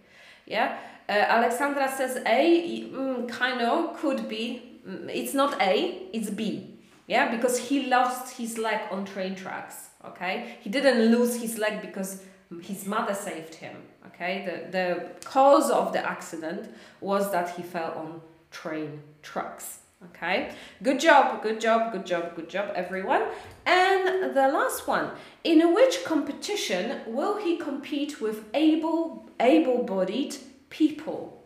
[0.46, 0.76] Yeah,
[1.08, 4.80] uh, Alexandra says A, mm, kind of, could be.
[4.88, 6.70] Mm, it's not A, it's B.
[7.06, 9.90] Yeah, because he lost his leg on train tracks.
[10.06, 12.22] Okay, he didn't lose his leg because
[12.62, 13.76] his mother saved him.
[14.06, 19.80] Okay, the, the cause of the accident was that he fell on train tracks.
[20.10, 20.52] Okay,
[20.82, 23.22] good job, good job, good job, good job, everyone.
[23.64, 25.10] And the last one,
[25.44, 30.36] in which competition will he compete with able able-bodied
[30.74, 31.42] people?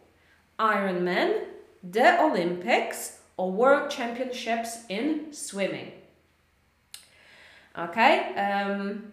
[0.58, 1.44] Ironman,
[1.82, 5.92] the Olympics, or World Championships in swimming?
[7.78, 9.12] Okay, um,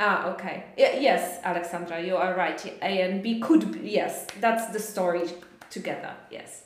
[0.00, 0.64] Ah, okay.
[0.76, 2.60] Y yes, Alexandra, you are right.
[2.82, 5.22] A and B could be, yes, that's the story
[5.70, 6.64] together, yes.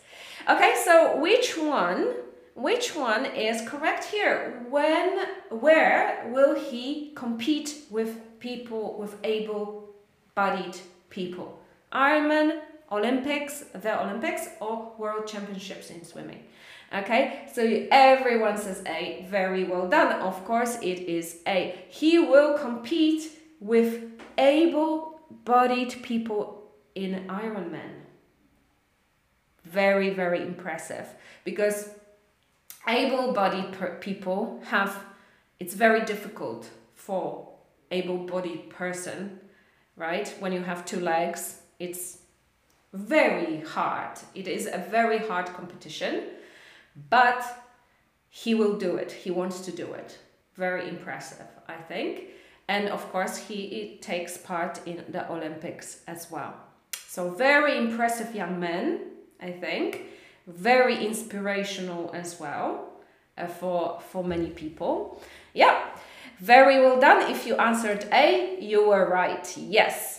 [0.49, 2.15] Okay, so which one,
[2.55, 4.65] which one is correct here?
[4.71, 5.11] When,
[5.51, 8.11] where will he compete with
[8.41, 10.77] people, with able-bodied
[11.11, 11.59] people.
[11.93, 12.61] Ironman,
[12.91, 16.45] Olympics, the Olympics, or World Championships in swimming.
[16.95, 19.27] Okay, so everyone says A.
[19.29, 20.21] Very well done.
[20.23, 21.79] Of course, it is A.
[21.89, 23.31] He will compete
[23.61, 24.05] with
[24.39, 28.05] able bodied people in Ironman.
[29.65, 31.07] Very, very impressive
[31.45, 31.91] because
[32.87, 35.05] able bodied people have,
[35.61, 37.53] it's very difficult for
[37.91, 39.41] able bodied person,
[39.97, 40.35] right?
[40.41, 42.19] When you have two legs, it's
[42.93, 44.19] very hard.
[44.35, 46.23] It is a very hard competition
[47.11, 47.45] but
[48.29, 49.13] he will do it.
[49.13, 50.19] He wants to do it.
[50.55, 52.25] Very impressive, I think.
[52.69, 56.55] And of course, he takes part in the Olympics as well.
[57.07, 59.01] So, very impressive young man,
[59.41, 60.03] I think.
[60.47, 62.89] Very inspirational as well
[63.39, 65.23] uh, for, for many people.
[65.55, 65.87] Yeah,
[66.41, 67.31] very well done.
[67.31, 69.57] If you answered A, you were right.
[69.57, 70.18] Yes.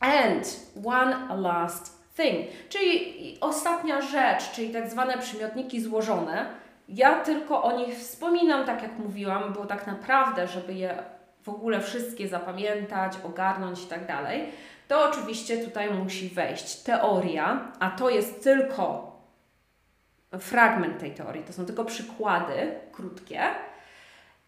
[0.00, 2.46] And one last thing.
[2.68, 6.46] Czyli ostatnia rzecz, czyli tak zwane przymiotniki złożone.
[6.88, 11.02] Ja tylko o nich wspominam, tak jak mówiłam, bo tak naprawdę, żeby je
[11.42, 14.52] w ogóle wszystkie zapamiętać, ogarnąć i tak dalej,
[14.88, 19.16] to oczywiście tutaj musi wejść teoria, a to jest tylko
[20.38, 23.40] fragment tej teorii, to są tylko przykłady krótkie.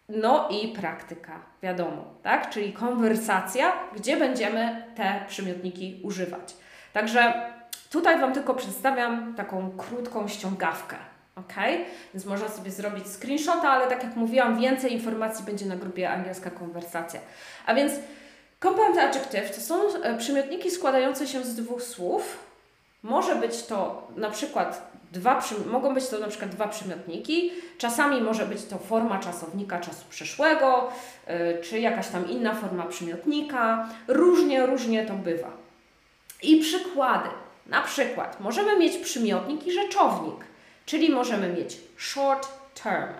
[0.09, 2.49] No i praktyka, wiadomo, tak?
[2.49, 6.55] Czyli konwersacja, gdzie będziemy te przymiotniki używać.
[6.93, 7.53] Także
[7.93, 10.95] Tutaj Wam tylko przedstawiam taką krótką ściągawkę.
[11.35, 11.53] Ok?
[12.13, 16.49] Więc można sobie zrobić screenshota, ale tak jak mówiłam, więcej informacji będzie na grupie Angielska
[16.49, 17.19] Konwersacja.
[17.65, 17.93] A więc
[18.63, 22.39] compound adjective to są e, przymiotniki składające się z dwóch słów.
[23.03, 28.45] Może być to na przykład dwa, mogą być to na przykład dwa przymiotniki, czasami może
[28.45, 30.89] być to forma czasownika czasu przeszłego,
[31.27, 31.33] yy,
[31.63, 33.89] czy jakaś tam inna forma przymiotnika.
[34.07, 35.51] Różnie, różnie to bywa.
[36.43, 37.29] I przykłady.
[37.67, 40.45] Na przykład możemy mieć przymiotnik i rzeczownik,
[40.85, 42.47] czyli możemy mieć short
[42.83, 43.13] term.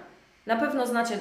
[0.45, 1.19] Na pewno znacie,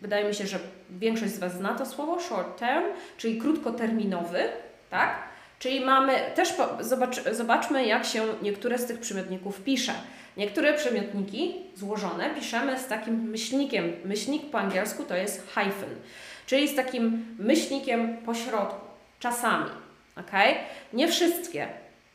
[0.00, 0.58] wydaje mi się, że
[0.90, 2.84] większość z Was zna to słowo short term,
[3.16, 4.48] czyli krótkoterminowy,
[4.90, 5.31] tak?
[5.62, 9.92] Czyli mamy, też po, zobacz, zobaczmy jak się niektóre z tych przymiotników pisze.
[10.36, 13.92] Niektóre przymiotniki złożone piszemy z takim myślnikiem.
[14.04, 15.96] Myślnik po angielsku to jest hyphen,
[16.46, 18.86] czyli z takim myślnikiem pośrodku,
[19.20, 19.70] czasami.
[20.16, 20.54] Okay?
[20.92, 21.68] Nie wszystkie,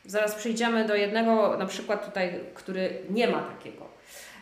[0.04, 3.86] Zaraz przejdziemy do jednego, na przykład tutaj, który nie ma takiego,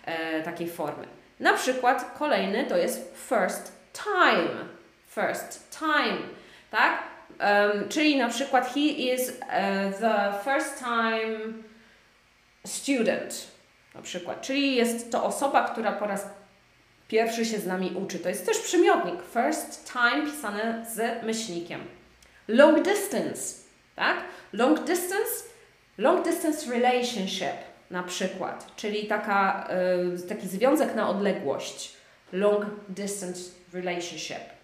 [0.04, 1.06] e, takiej formy.
[1.40, 4.50] Na przykład kolejny to jest first time.
[5.08, 6.18] First time,
[6.70, 7.15] tak?
[7.40, 11.38] Um, czyli na przykład he is uh, the first time
[12.66, 13.48] student,
[13.94, 14.40] na przykład.
[14.40, 16.26] Czyli jest to osoba, która po raz
[17.08, 18.18] pierwszy się z nami uczy.
[18.18, 19.20] To jest też przymiotnik.
[19.32, 21.80] First time pisane z myślnikiem.
[22.48, 23.54] Long distance,
[23.96, 24.16] tak?
[24.52, 25.56] Long distance
[25.98, 27.56] Long distance relationship
[27.90, 29.68] na przykład, czyli taka,
[30.16, 31.96] y, taki związek na odległość.
[32.32, 33.40] Long distance
[33.72, 34.55] relationship.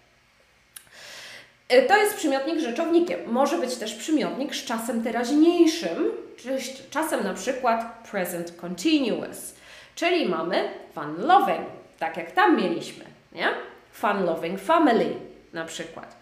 [1.71, 3.19] Y, to jest przymiotnik rzeczownikiem.
[3.27, 6.57] Może być też przymiotnik z czasem teraźniejszym, czyli
[6.89, 9.55] czasem na przykład present continuous.
[9.95, 11.67] Czyli mamy fun loving,
[11.99, 13.47] tak jak tam mieliśmy, nie?
[13.91, 15.15] Fun loving family
[15.53, 16.15] na przykład.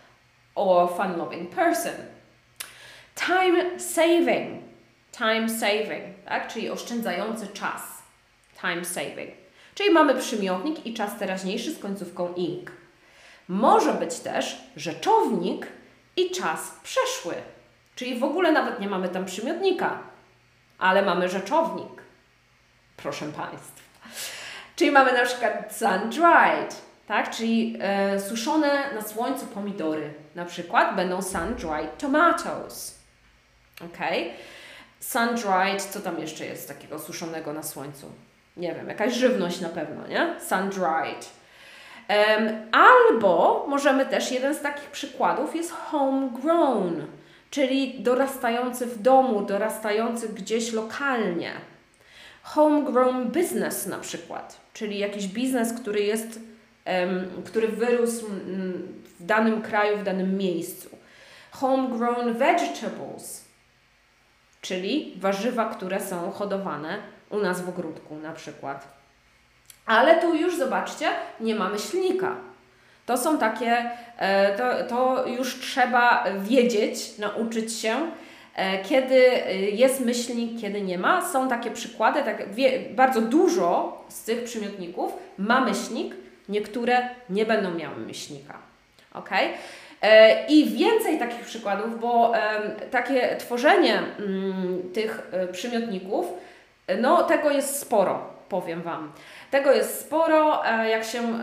[0.55, 1.93] Or fun loving person.
[3.15, 4.63] Time saving,
[5.11, 6.53] time saving, tak?
[6.53, 7.81] czyli oszczędzający czas.
[8.61, 9.29] Time saving.
[9.75, 12.71] Czyli mamy przymiotnik i czas teraźniejszy z końcówką ing.
[13.47, 15.67] Może być też rzeczownik
[16.17, 17.33] i czas przeszły.
[17.95, 19.99] Czyli w ogóle nawet nie mamy tam przymiotnika,
[20.79, 22.01] ale mamy rzeczownik.
[22.97, 23.81] Proszę Państwa.
[24.75, 26.75] Czyli mamy na przykład sun-dried,
[27.07, 27.29] tak?
[27.29, 30.13] czyli e, suszone na słońcu pomidory.
[30.35, 32.99] Na przykład będą sun-dried tomatoes.
[33.85, 34.29] Okay?
[34.99, 38.11] Sun-dried, co tam jeszcze jest takiego suszonego na słońcu?
[38.57, 40.35] Nie wiem, jakaś żywność na pewno, nie?
[40.49, 41.25] Sun-dried.
[42.71, 47.07] Albo możemy też, jeden z takich przykładów jest homegrown,
[47.49, 51.51] czyli dorastający w domu, dorastający gdzieś lokalnie.
[52.43, 56.39] Homegrown business na przykład, czyli jakiś biznes, który jest,
[57.45, 58.25] który wyrósł
[59.19, 60.89] w danym kraju, w danym miejscu.
[61.51, 63.45] Homegrown vegetables,
[64.61, 66.97] czyli warzywa, które są hodowane
[67.29, 69.00] u nas w ogródku na przykład.
[69.85, 71.07] Ale tu już zobaczcie,
[71.39, 72.35] nie ma myślnika.
[73.05, 78.11] To są takie, e, to, to już trzeba wiedzieć, nauczyć się,
[78.55, 79.31] e, kiedy
[79.71, 81.31] jest myślnik, kiedy nie ma.
[81.31, 86.15] Są takie przykłady, tak, wie, bardzo dużo z tych przymiotników ma myślnik,
[86.49, 88.57] niektóre nie będą miały myślnika.
[89.13, 89.29] ok?
[90.01, 92.33] E, I więcej takich przykładów, bo
[92.91, 96.25] takie tworzenie mm, tych e, przymiotników,
[97.01, 99.11] no tego jest sporo, powiem Wam.
[99.51, 101.39] Tego jest sporo, jak się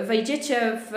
[0.00, 0.92] wejdziecie w,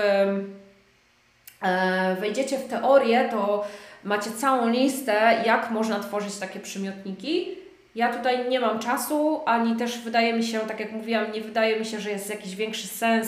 [2.20, 3.68] wejdziecie w teorię, to
[4.04, 7.48] macie całą listę, jak można tworzyć takie przymiotniki.
[7.96, 11.80] Ja tutaj nie mam czasu, ani też wydaje mi się, tak jak mówiłam, nie wydaje
[11.80, 13.28] mi się, że jest jakiś większy sens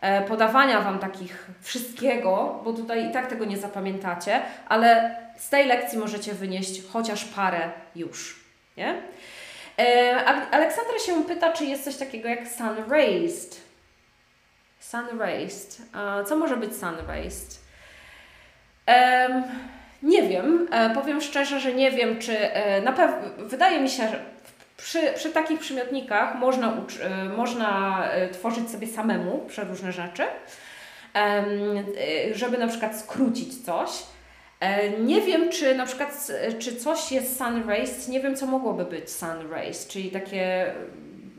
[0.00, 5.66] e, podawania Wam takich wszystkiego, bo tutaj i tak tego nie zapamiętacie, ale z tej
[5.66, 8.40] lekcji możecie wynieść chociaż parę już.
[8.76, 9.02] Nie?
[9.78, 13.60] E, Aleksandra się pyta, czy jest coś takiego jak sun raised.
[14.80, 15.82] Sun raised.
[16.26, 17.62] Co może być sun raised?
[20.02, 24.08] Nie wiem, e, powiem szczerze, że nie wiem, czy e, na pewno, wydaje mi się,
[24.08, 24.18] że
[24.76, 26.76] przy, przy takich przymiotnikach można,
[27.36, 28.02] można
[28.32, 30.22] tworzyć sobie samemu przeróżne rzeczy,
[32.32, 33.90] żeby na przykład skrócić coś.
[35.00, 39.10] Nie wiem, czy na przykład, czy coś jest sun raised, nie wiem, co mogłoby być
[39.10, 40.72] sun raised, czyli takie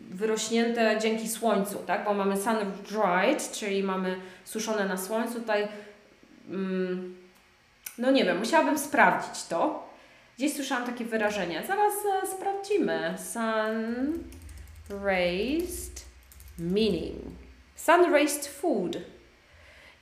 [0.09, 2.05] wyrośnięte dzięki słońcu, tak?
[2.05, 2.55] Bo mamy sun
[2.89, 4.15] dried, czyli mamy
[4.45, 5.67] suszone na słońcu, tutaj
[6.49, 7.15] mm,
[7.97, 9.89] no nie wiem, musiałabym sprawdzić to.
[10.37, 11.63] Gdzieś słyszałam takie wyrażenie.
[11.67, 11.93] Zaraz
[12.23, 13.15] e, sprawdzimy.
[13.33, 14.23] Sun
[15.03, 16.05] raised
[16.59, 17.21] meaning.
[17.75, 18.97] Sun raised food.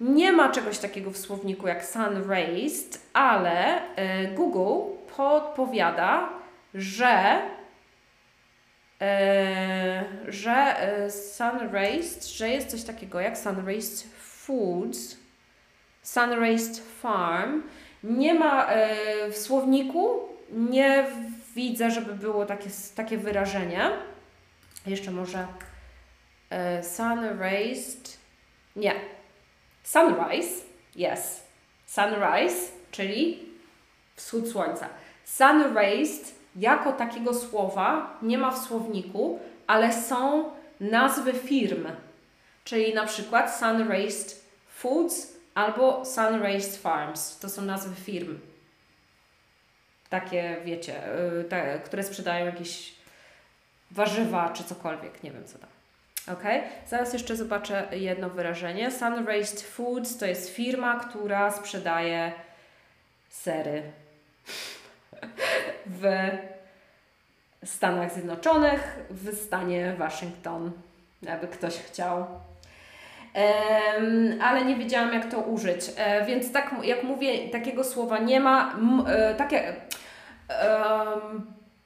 [0.02, 6.30] Nie ma czegoś takiego w słowniku jak sun raised, ale e, Google podpowiada,
[6.74, 7.42] że
[9.02, 15.18] e, że e, sun raised, że jest coś takiego jak sun raised foods,
[16.04, 17.62] sun raised farm
[18.04, 18.68] nie ma
[19.32, 21.06] w słowniku, nie
[21.56, 23.92] widzę, żeby było takie, takie wyrażenie.
[24.88, 25.48] Jeszcze może
[26.50, 28.18] e, sun raised.
[28.76, 28.94] Nie.
[29.84, 30.66] Sunrise.
[30.96, 31.44] Yes.
[31.86, 33.40] Sunrise, czyli
[34.16, 34.90] wschód słońca.
[35.26, 41.88] Sun raised jako takiego słowa nie ma w słowniku, ale są nazwy firm.
[42.64, 47.40] Czyli na przykład Sun Raised Foods albo Sunraised Farms.
[47.40, 48.40] To są nazwy firm.
[50.10, 51.02] Takie, wiecie,
[51.36, 52.96] yy, te, które sprzedają jakieś
[53.92, 55.24] warzywa czy cokolwiek.
[55.24, 55.71] Nie wiem co tam.
[56.34, 56.44] Ok,
[56.88, 58.92] zaraz jeszcze zobaczę jedno wyrażenie.
[58.92, 62.32] Sunraised Foods to jest firma, która sprzedaje
[63.30, 63.84] sery
[66.02, 66.04] w
[67.66, 70.72] Stanach Zjednoczonych, w stanie Waszyngton,
[71.22, 72.26] jakby ktoś chciał
[74.42, 75.86] ale nie wiedziałam, jak to użyć.
[75.98, 78.76] E, więc tak jak mówię, takiego słowa nie ma.
[79.08, 79.76] E, takie,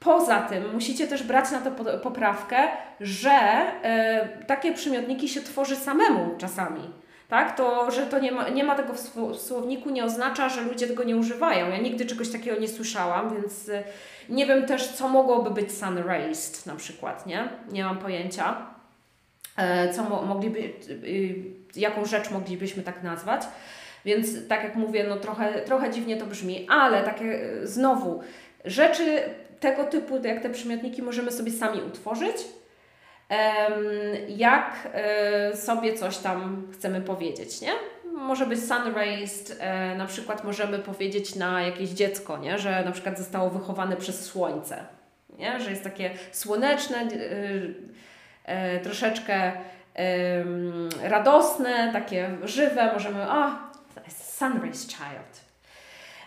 [0.05, 2.57] poza tym musicie też brać na to poprawkę,
[3.01, 6.81] że e, takie przymiotniki się tworzy samemu czasami.
[7.29, 7.57] Tak?
[7.57, 11.03] To, że to nie ma, nie ma tego w słowniku, nie oznacza, że ludzie tego
[11.03, 11.69] nie używają.
[11.69, 13.71] Ja nigdy czegoś takiego nie słyszałam, więc
[14.29, 17.49] nie wiem też, co mogłoby być sun raised na przykład, nie?
[17.71, 18.55] Nie mam pojęcia.
[19.57, 21.35] E, co mogliby, y,
[21.75, 23.41] jaką rzecz moglibyśmy tak nazwać.
[24.05, 28.21] Więc tak jak mówię, no trochę, trochę dziwnie to brzmi, ale takie znowu
[28.65, 29.23] rzeczy
[29.65, 32.35] tego typu, jak te przymiotniki możemy sobie sami utworzyć,
[34.27, 37.71] jak e, sobie coś tam chcemy powiedzieć, nie?
[38.13, 39.59] Może być sun raised,
[39.97, 42.59] na przykład możemy powiedzieć na jakieś dziecko, nie?
[42.59, 44.85] że na przykład zostało wychowane przez słońce,
[45.37, 45.59] nie?
[45.59, 47.07] że jest takie słoneczne,
[48.45, 49.53] e, troszeczkę e,
[51.03, 53.51] radosne, takie żywe, możemy, o,
[54.09, 55.44] sunrise child.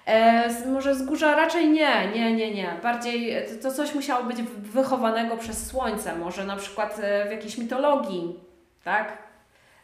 [0.09, 2.81] E, może z raczej nie, nie, nie, nie.
[2.83, 8.41] Bardziej to coś musiało być wychowanego przez słońce, może na przykład e, w jakiejś mitologii,
[8.85, 9.19] tak?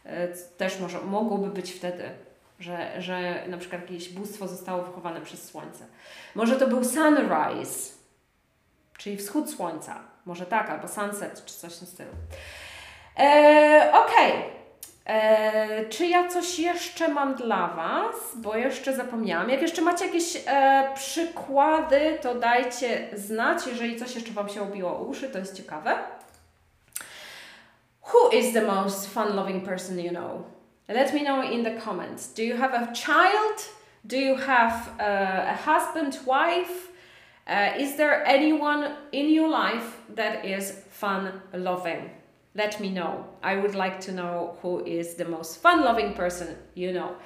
[0.03, 2.03] E, też może, mogłoby być wtedy,
[2.59, 5.85] że, że na przykład jakieś bóstwo zostało wychowane przez słońce.
[6.35, 7.93] Może to był sunrise,
[8.97, 9.99] czyli wschód słońca.
[10.25, 12.11] Może tak, albo sunset, czy coś w tym stylu.
[13.17, 14.31] E, Okej.
[14.31, 14.64] Okay.
[15.05, 18.15] E, czy ja coś jeszcze mam dla Was?
[18.35, 19.49] Bo jeszcze zapomniałam.
[19.49, 25.01] Jak jeszcze macie jakieś e, przykłady, to dajcie znać, jeżeli coś jeszcze Wam się obiło
[25.01, 25.95] uszy, to jest ciekawe.
[28.13, 30.43] Who is the most fun-loving person you know?
[30.87, 32.33] Let me know in the comments.
[32.33, 33.69] Do you have a child?
[34.03, 36.91] Do you have uh, a husband, wife?
[37.47, 42.09] Uh, is there anyone in your life that is fun loving?
[42.55, 43.25] Let me know.
[43.43, 47.17] I would like to know who is the most fun loving person you know.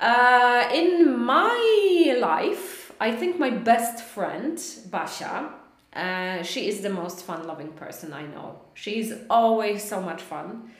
[0.00, 4.60] Uh, in my life, I think my best friend,
[4.90, 5.52] Basha,
[5.94, 8.60] uh, she is the most fun loving person I know.
[8.74, 10.70] She is always so much fun.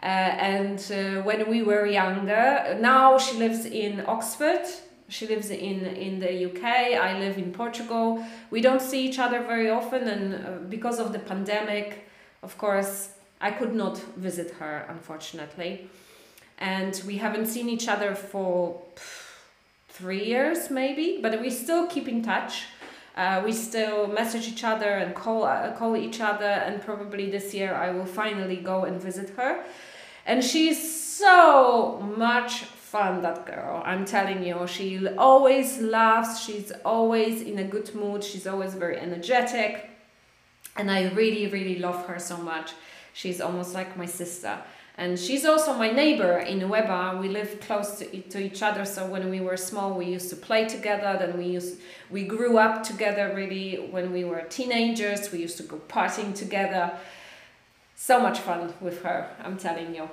[0.00, 4.64] and uh, when we were younger, now she lives in Oxford.
[5.08, 6.64] She lives in, in the UK.
[7.08, 8.24] I live in Portugal.
[8.50, 12.08] We don't see each other very often, and uh, because of the pandemic,
[12.42, 13.10] of course,
[13.40, 15.88] I could not visit her, unfortunately.
[16.58, 18.82] And we haven't seen each other for
[19.88, 22.64] three years, maybe, but we still keep in touch.
[23.16, 27.52] Uh, we still message each other and call uh, call each other, and probably this
[27.52, 29.64] year I will finally go and visit her.
[30.24, 30.78] And she's
[31.16, 33.82] so much fun, that girl.
[33.84, 36.44] I'm telling you, she always laughs.
[36.44, 38.22] She's always in a good mood.
[38.22, 39.90] She's always very energetic,
[40.76, 42.72] and I really, really love her so much.
[43.18, 44.60] She's almost like my sister.
[44.96, 47.20] And she's also my neighbor in Weba.
[47.20, 50.36] We live close to, to each other, so when we were small, we used to
[50.36, 51.16] play together.
[51.18, 53.32] Then we used we grew up together.
[53.34, 56.92] Really, when we were teenagers, we used to go partying together.
[57.96, 60.08] So much fun with her, I'm telling you.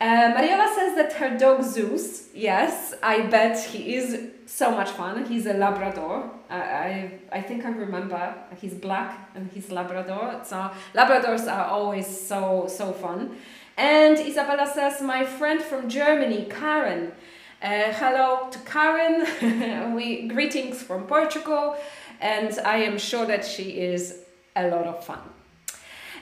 [0.00, 5.24] Uh, Mariola says that her dog Zeus, yes, I bet he is so much fun.
[5.26, 6.30] He's a Labrador.
[6.48, 10.40] I, I, think I remember he's black and he's Labrador.
[10.44, 13.36] So Labradors are always so, so fun.
[13.76, 17.12] And Isabella says, my friend from Germany, Karen.
[17.60, 19.94] Uh, hello to Karen.
[19.96, 21.76] we greetings from Portugal,
[22.20, 24.20] and I am sure that she is
[24.54, 25.27] a lot of fun.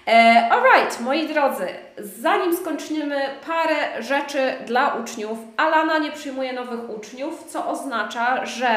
[0.06, 1.66] E, alright, moi drodzy,
[1.98, 5.38] zanim skończymy, parę rzeczy dla uczniów.
[5.56, 8.68] Alana nie przyjmuje nowych uczniów, co oznacza, że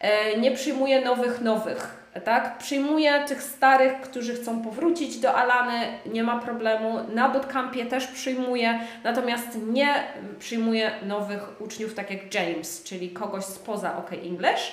[0.00, 2.06] e, nie przyjmuje nowych nowych.
[2.24, 2.58] Tak?
[2.58, 7.00] Przyjmuje tych starych, którzy chcą powrócić do Alany, nie ma problemu.
[7.14, 9.94] Na bootcampie też przyjmuje, natomiast nie
[10.38, 14.72] przyjmuje nowych uczniów, tak jak James, czyli kogoś spoza OK English.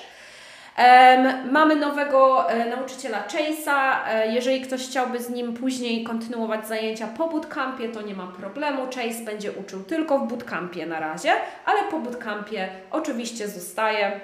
[1.50, 3.96] Mamy nowego e, nauczyciela Chase'a.
[4.08, 8.82] E, jeżeli ktoś chciałby z nim później kontynuować zajęcia po bootcampie, to nie ma problemu.
[8.86, 11.32] Chase będzie uczył tylko w bootcampie na razie,
[11.64, 14.20] ale po bootcampie oczywiście zostaje.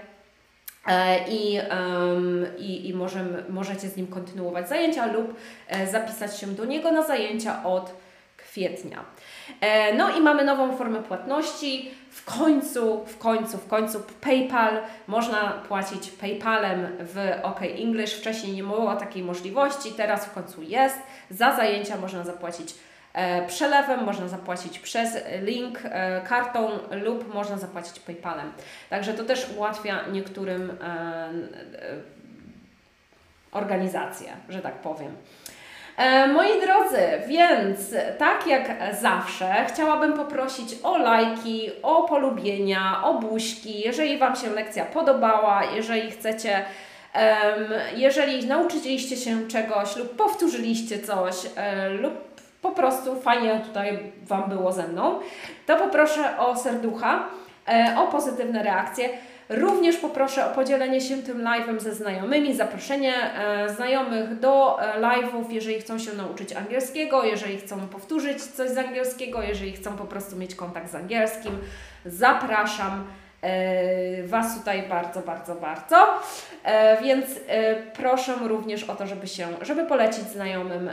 [0.87, 1.59] E, I,
[2.59, 5.35] i, i możemy, możecie z nim kontynuować zajęcia lub
[5.91, 7.93] zapisać się do niego na zajęcia od
[8.51, 9.05] kwietnia.
[9.61, 11.91] E, no i mamy nową formę płatności.
[12.11, 14.79] W końcu, w końcu, w końcu PayPal.
[15.07, 18.15] Można płacić PayPalem w OK English.
[18.15, 20.99] Wcześniej nie było takiej możliwości, teraz w końcu jest.
[21.31, 22.75] Za zajęcia można zapłacić
[23.13, 28.53] e, przelewem, można zapłacić przez link e, kartą lub można zapłacić PayPalem.
[28.91, 30.79] Także to też ułatwia niektórym
[33.53, 35.17] organizacje, że tak powiem.
[35.97, 37.79] E, moi drodzy, więc
[38.19, 38.63] tak jak
[39.01, 46.11] zawsze, chciałabym poprosić o lajki, o polubienia, o buźki, jeżeli Wam się lekcja podobała, jeżeli
[46.11, 46.65] chcecie,
[47.97, 52.13] jeżeli nauczyliście się czegoś lub powtórzyliście coś e, lub
[52.63, 55.19] po prostu fajnie tutaj Wam było ze mną,
[55.67, 57.25] to poproszę o serducha,
[57.69, 59.09] e, o pozytywne reakcje.
[59.51, 65.51] Również poproszę o podzielenie się tym live'em ze znajomymi, zaproszenie e, znajomych do e, live'ów,
[65.51, 70.37] jeżeli chcą się nauczyć angielskiego, jeżeli chcą powtórzyć coś z angielskiego, jeżeli chcą po prostu
[70.37, 71.59] mieć kontakt z angielskim.
[72.05, 73.05] Zapraszam
[73.43, 76.07] e, Was tutaj bardzo, bardzo, bardzo.
[77.03, 77.27] Więc
[77.95, 80.91] proszę również o to, żeby się, żeby polecić znajomym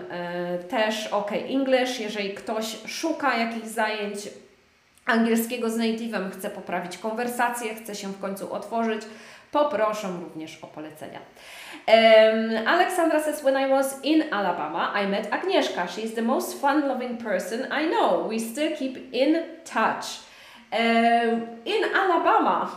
[0.70, 4.30] też OK English, jeżeli ktoś szuka jakichś zajęć
[5.08, 9.02] angielskiego z native'em, chce poprawić konwersację, chce się w końcu otworzyć,
[9.52, 11.20] poproszę również o polecenia.
[11.88, 15.88] Um, Alexandra says, when I was in Alabama, I met Agnieszka.
[15.88, 18.28] She is the most fun-loving person I know.
[18.30, 20.28] We still keep in touch.
[20.74, 22.70] Uh, in Alabama,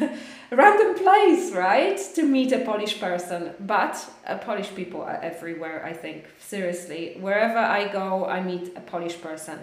[0.50, 2.14] random place, right?
[2.14, 6.24] To meet a Polish person, but uh, Polish people are everywhere, I think.
[6.40, 9.58] Seriously, wherever I go, I meet a Polish person.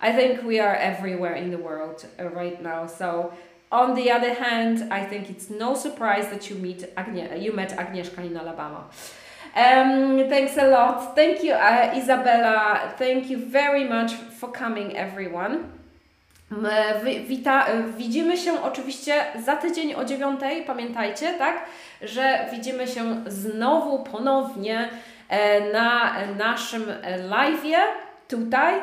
[0.00, 2.86] I think we are everywhere in the world uh, right now.
[2.86, 3.32] So
[3.70, 7.76] on the other hand, I think it's no surprise that you meet Agnie- you met
[7.78, 8.84] Agnieszka in Alabama.
[9.56, 11.14] Um, thanks a lot.
[11.16, 12.92] Thank you, uh, Isabella.
[12.98, 15.58] Thank you very much for coming, everyone.
[17.28, 17.66] Wita,
[17.96, 20.62] widzimy się oczywiście za tydzień o dziewiątej.
[20.62, 21.64] Pamiętajcie, tak,
[22.02, 24.88] że widzimy się znowu ponownie
[25.28, 26.84] e, na naszym
[27.30, 27.78] live'ie
[28.28, 28.74] tutaj.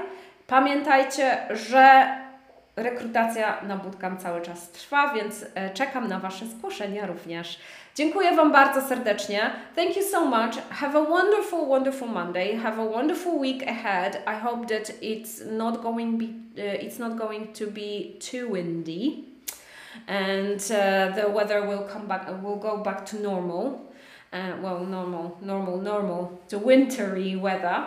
[0.53, 2.07] Pamiętajcie, że
[2.75, 7.59] rekrutacja na bootcamp cały czas trwa, więc e, czekam na Wasze zgłoszenia również.
[7.95, 9.51] Dziękuję Wam bardzo serdecznie.
[9.75, 10.55] Thank you so much.
[10.69, 12.57] Have a wonderful, wonderful Monday.
[12.57, 14.15] Have a wonderful week ahead.
[14.15, 19.23] I hope that it's not going be uh, it's not going to be too windy,
[20.07, 22.43] and uh, the weather will come back.
[22.43, 23.91] will go back to normal.
[24.33, 26.39] Uh, well, normal, normal, normal.
[26.49, 27.85] To wintry weather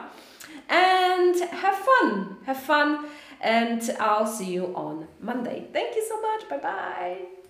[0.68, 2.36] and have fun.
[2.46, 3.06] Have fun.
[3.40, 5.68] and I'll see you on Monday.
[5.72, 6.48] Thank you so much.
[6.48, 7.45] Bye bye.